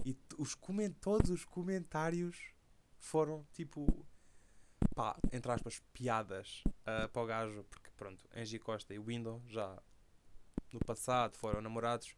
e 0.06 0.18
os 0.38 0.56
coment 0.56 0.94
todos 1.00 1.30
os 1.30 1.46
comentários 1.46 2.54
foram 2.98 3.46
tipo 3.54 3.88
pá, 4.94 5.18
entre 5.32 5.52
aspas, 5.52 5.82
piadas 5.94 6.64
uh, 6.68 7.08
para 7.10 7.22
o 7.22 7.26
gajo, 7.26 7.64
porque 7.66 7.85
pronto, 7.96 8.28
Angie 8.36 8.60
Costa 8.60 8.94
e 8.94 9.00
Windows 9.00 9.42
já 9.48 9.78
no 10.72 10.80
passado 10.80 11.38
foram 11.38 11.62
namorados, 11.62 12.14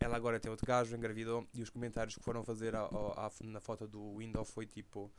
ela 0.00 0.16
agora 0.16 0.40
tem 0.40 0.50
outro 0.50 0.66
gajo, 0.66 0.94
engravidou, 0.96 1.46
e 1.54 1.62
os 1.62 1.70
comentários 1.70 2.16
que 2.16 2.22
foram 2.22 2.44
fazer 2.44 2.74
a, 2.74 2.82
a, 2.82 3.26
a, 3.26 3.30
na 3.44 3.60
foto 3.60 3.86
do 3.86 4.16
Windows 4.18 4.50
foi 4.50 4.66
tipo 4.66 5.10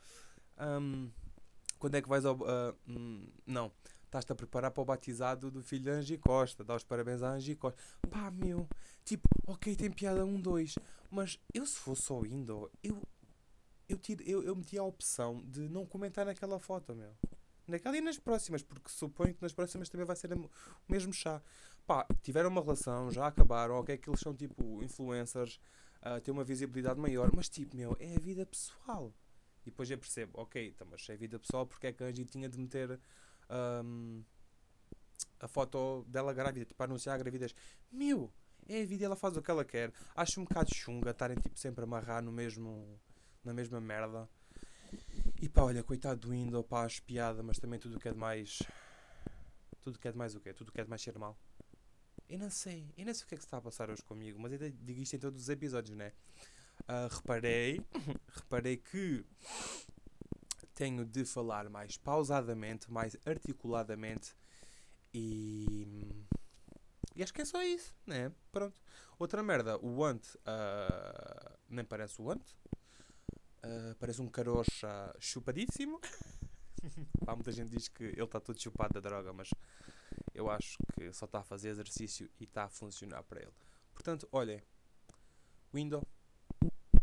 um, 0.58 1.10
quando 1.78 1.96
é 1.96 2.02
que 2.02 2.08
vais 2.08 2.24
ao. 2.24 2.36
Uh, 2.36 2.76
não, 3.46 3.72
estás-te 4.04 4.32
a 4.32 4.34
preparar 4.34 4.70
para 4.70 4.82
o 4.82 4.84
batizado 4.84 5.50
do 5.50 5.62
filho 5.62 5.82
de 5.84 5.90
Angie 5.90 6.18
Costa, 6.18 6.64
dá 6.64 6.76
os 6.76 6.84
parabéns 6.84 7.22
à 7.22 7.32
Angie 7.32 7.56
Costa. 7.56 7.78
Pá, 8.10 8.30
meu, 8.30 8.68
tipo, 9.04 9.28
ok, 9.46 9.74
tem 9.76 9.90
piada 9.90 10.24
1, 10.24 10.28
um, 10.28 10.40
2, 10.40 10.76
mas 11.10 11.38
eu 11.52 11.66
se 11.66 11.76
fosse 11.76 12.02
só 12.02 12.24
Indo, 12.24 12.70
eu, 12.82 13.02
eu, 13.88 13.98
tiro, 13.98 14.22
eu, 14.22 14.42
eu 14.42 14.54
meti 14.54 14.78
a 14.78 14.84
opção 14.84 15.42
de 15.44 15.68
não 15.68 15.84
comentar 15.84 16.24
naquela 16.24 16.58
foto, 16.58 16.94
meu. 16.94 17.14
Naquela 17.66 17.96
e 17.96 18.00
nas 18.00 18.18
próximas, 18.18 18.62
porque 18.62 18.90
suponho 18.90 19.34
que 19.34 19.42
nas 19.42 19.52
próximas 19.52 19.88
também 19.88 20.06
vai 20.06 20.16
ser 20.16 20.32
o 20.32 20.50
mesmo 20.88 21.12
chá. 21.12 21.42
Pá, 21.86 22.06
tiveram 22.22 22.50
uma 22.50 22.60
relação, 22.60 23.10
já 23.10 23.26
acabaram, 23.26 23.74
ok, 23.76 23.96
que 23.96 24.08
eles 24.08 24.20
são 24.20 24.34
tipo 24.34 24.82
influencers, 24.82 25.58
uh, 26.02 26.20
têm 26.20 26.32
uma 26.32 26.44
visibilidade 26.44 27.00
maior, 27.00 27.30
mas 27.34 27.48
tipo, 27.48 27.76
meu, 27.76 27.96
é 27.98 28.16
a 28.16 28.20
vida 28.20 28.44
pessoal. 28.44 29.12
E 29.62 29.70
depois 29.70 29.90
eu 29.90 29.98
percebo, 29.98 30.40
ok, 30.40 30.68
então, 30.68 30.86
mas 30.90 31.08
é 31.08 31.16
vida 31.16 31.38
pessoal, 31.38 31.66
porque 31.66 31.86
é 31.86 31.92
que 31.92 32.04
a 32.04 32.06
Angie 32.06 32.24
tinha 32.26 32.48
de 32.48 32.58
meter 32.58 33.00
um, 33.84 34.22
a 35.40 35.48
foto 35.48 36.04
dela 36.08 36.32
grávida, 36.32 36.66
tipo, 36.66 36.82
a 36.82 36.86
anunciar 36.86 37.14
a 37.14 37.18
gravidez. 37.18 37.54
Meu, 37.90 38.30
é 38.68 38.82
a 38.82 38.86
vida, 38.86 39.04
ela 39.04 39.16
faz 39.16 39.36
o 39.36 39.42
que 39.42 39.50
ela 39.50 39.64
quer. 39.64 39.92
Acho 40.14 40.40
um 40.40 40.44
bocado 40.44 40.74
chunga 40.74 41.10
estarem 41.10 41.36
tipo, 41.38 41.58
sempre 41.58 41.82
a 41.82 41.84
amarrar 41.84 42.22
no 42.22 42.32
mesmo, 42.32 42.98
na 43.42 43.52
mesma 43.52 43.80
merda. 43.80 44.28
E 45.44 45.48
pá, 45.50 45.62
olha, 45.62 45.84
coitado 45.84 46.18
do 46.20 46.32
Indo, 46.34 46.64
pá, 46.64 46.86
acho 46.86 47.02
piada, 47.02 47.42
mas 47.42 47.58
também 47.58 47.78
tudo 47.78 48.00
que 48.00 48.08
é 48.08 48.12
demais. 48.12 48.62
Tudo 49.82 49.98
que 49.98 50.08
é 50.08 50.10
demais 50.10 50.34
o 50.34 50.40
quê? 50.40 50.54
Tudo 50.54 50.72
que 50.72 50.80
é 50.80 50.84
demais 50.84 51.02
ser 51.02 51.18
mal. 51.18 51.36
Eu 52.26 52.38
não 52.38 52.48
sei, 52.48 52.94
eu 52.96 53.04
não 53.04 53.12
sei 53.12 53.24
o 53.24 53.26
que 53.26 53.34
é 53.34 53.36
que 53.36 53.42
se 53.42 53.46
está 53.48 53.58
a 53.58 53.60
passar 53.60 53.90
hoje 53.90 54.02
comigo, 54.04 54.40
mas 54.40 54.52
eu 54.52 54.70
digo 54.70 55.02
isto 55.02 55.16
em 55.16 55.18
todos 55.18 55.42
os 55.42 55.48
episódios, 55.50 55.94
né? 55.98 56.14
Uh, 56.84 57.14
reparei, 57.14 57.78
reparei 58.34 58.78
que 58.78 59.22
tenho 60.74 61.04
de 61.04 61.26
falar 61.26 61.68
mais 61.68 61.98
pausadamente, 61.98 62.90
mais 62.90 63.14
articuladamente 63.26 64.34
e. 65.12 66.24
E 67.14 67.22
acho 67.22 67.34
que 67.34 67.42
é 67.42 67.44
só 67.44 67.62
isso, 67.62 67.94
né? 68.06 68.32
Pronto. 68.50 68.80
Outra 69.18 69.42
merda, 69.42 69.76
o 69.76 69.98
Want 69.98 70.24
uh, 70.36 71.58
nem 71.68 71.84
parece 71.84 72.18
o 72.22 72.24
Want. 72.24 72.42
Uh, 73.64 73.94
parece 73.98 74.20
um 74.20 74.28
carocha 74.28 75.14
chupadíssimo. 75.18 75.98
Há 77.26 77.34
muita 77.34 77.50
gente 77.50 77.70
diz 77.70 77.88
que 77.88 78.04
ele 78.04 78.22
está 78.22 78.38
todo 78.38 78.60
chupado 78.60 78.92
da 78.94 79.00
droga, 79.00 79.32
mas 79.32 79.48
eu 80.34 80.50
acho 80.50 80.76
que 80.92 81.10
só 81.14 81.24
está 81.24 81.38
a 81.38 81.44
fazer 81.44 81.70
exercício 81.70 82.30
e 82.38 82.44
está 82.44 82.64
a 82.64 82.68
funcionar 82.68 83.22
para 83.22 83.40
ele. 83.40 83.54
Portanto, 83.94 84.28
olhem, 84.30 84.62
Window, 85.72 86.02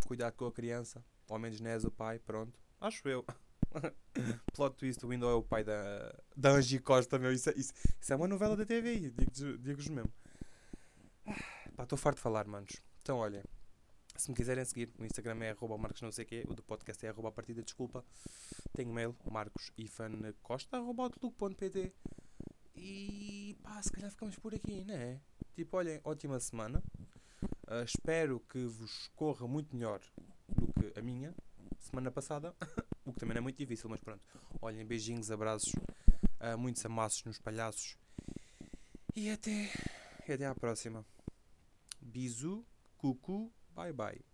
cuidado 0.05 0.35
com 0.35 0.45
a 0.45 0.51
criança, 0.51 1.03
ao 1.27 1.39
menos 1.39 1.59
não 1.59 1.71
és 1.71 1.83
o 1.83 1.89
pai, 1.89 2.19
pronto. 2.19 2.59
Acho 2.79 3.07
eu. 3.09 3.25
Plot 4.53 4.75
twist, 4.75 5.03
o 5.03 5.09
Window 5.09 5.31
é 5.31 5.33
o 5.33 5.41
pai 5.41 5.63
da, 5.63 6.13
da 6.37 6.51
Angie 6.51 6.79
Costa, 6.79 7.17
meu. 7.17 7.31
Isso, 7.31 7.49
é, 7.49 7.53
isso, 7.55 7.73
isso 7.99 8.13
é 8.13 8.15
uma 8.15 8.27
novela 8.27 8.55
da 8.55 8.65
TV, 8.65 9.09
digo-vos 9.09 9.59
digo 9.59 9.93
mesmo. 9.93 10.13
Pá, 11.75 11.83
estou 11.83 11.97
farto 11.97 12.17
de 12.17 12.21
falar, 12.21 12.45
manos. 12.45 12.81
Então, 13.01 13.17
olhem. 13.17 13.41
Se 14.21 14.29
me 14.29 14.35
quiserem 14.35 14.63
seguir, 14.63 14.93
o 14.99 15.03
Instagram 15.03 15.43
é 15.43 15.49
arroba 15.49 15.75
marcos 15.79 16.03
não 16.03 16.11
sei 16.11 16.25
quê, 16.25 16.45
o 16.47 16.53
do 16.53 16.61
podcast 16.61 17.03
é 17.03 17.09
arroba 17.09 17.29
a 17.29 17.31
partida, 17.31 17.63
desculpa. 17.63 18.05
Tenho 18.71 18.93
mail, 18.93 19.15
marcosifancosta.outlook.pt 19.25 21.91
E 22.75 23.57
pá, 23.63 23.81
se 23.81 23.91
calhar 23.91 24.11
ficamos 24.11 24.37
por 24.37 24.53
aqui, 24.53 24.85
não 24.85 24.93
é? 24.93 25.19
Tipo, 25.55 25.77
olhem, 25.77 25.99
ótima 26.03 26.39
semana. 26.39 26.83
Uh, 27.67 27.83
espero 27.83 28.39
que 28.41 28.63
vos 28.63 29.07
corra 29.15 29.47
muito 29.47 29.75
melhor 29.75 29.99
do 30.47 30.71
que 30.71 30.93
a 30.99 31.01
minha 31.01 31.33
semana 31.79 32.11
passada. 32.11 32.55
o 33.03 33.11
que 33.11 33.19
também 33.19 33.33
não 33.33 33.39
é 33.39 33.41
muito 33.41 33.57
difícil, 33.57 33.89
mas 33.89 34.01
pronto. 34.01 34.23
Olhem, 34.61 34.85
beijinhos, 34.85 35.31
abraços, 35.31 35.73
uh, 35.73 36.55
muitos 36.59 36.85
amassos 36.85 37.23
nos 37.23 37.39
palhaços. 37.39 37.97
E 39.15 39.31
até, 39.31 39.71
e 40.27 40.31
até 40.31 40.45
à 40.45 40.53
próxima. 40.53 41.03
Bisu, 41.99 42.63
cucu, 42.99 43.51
bye 43.75 43.91
bye. 43.91 44.30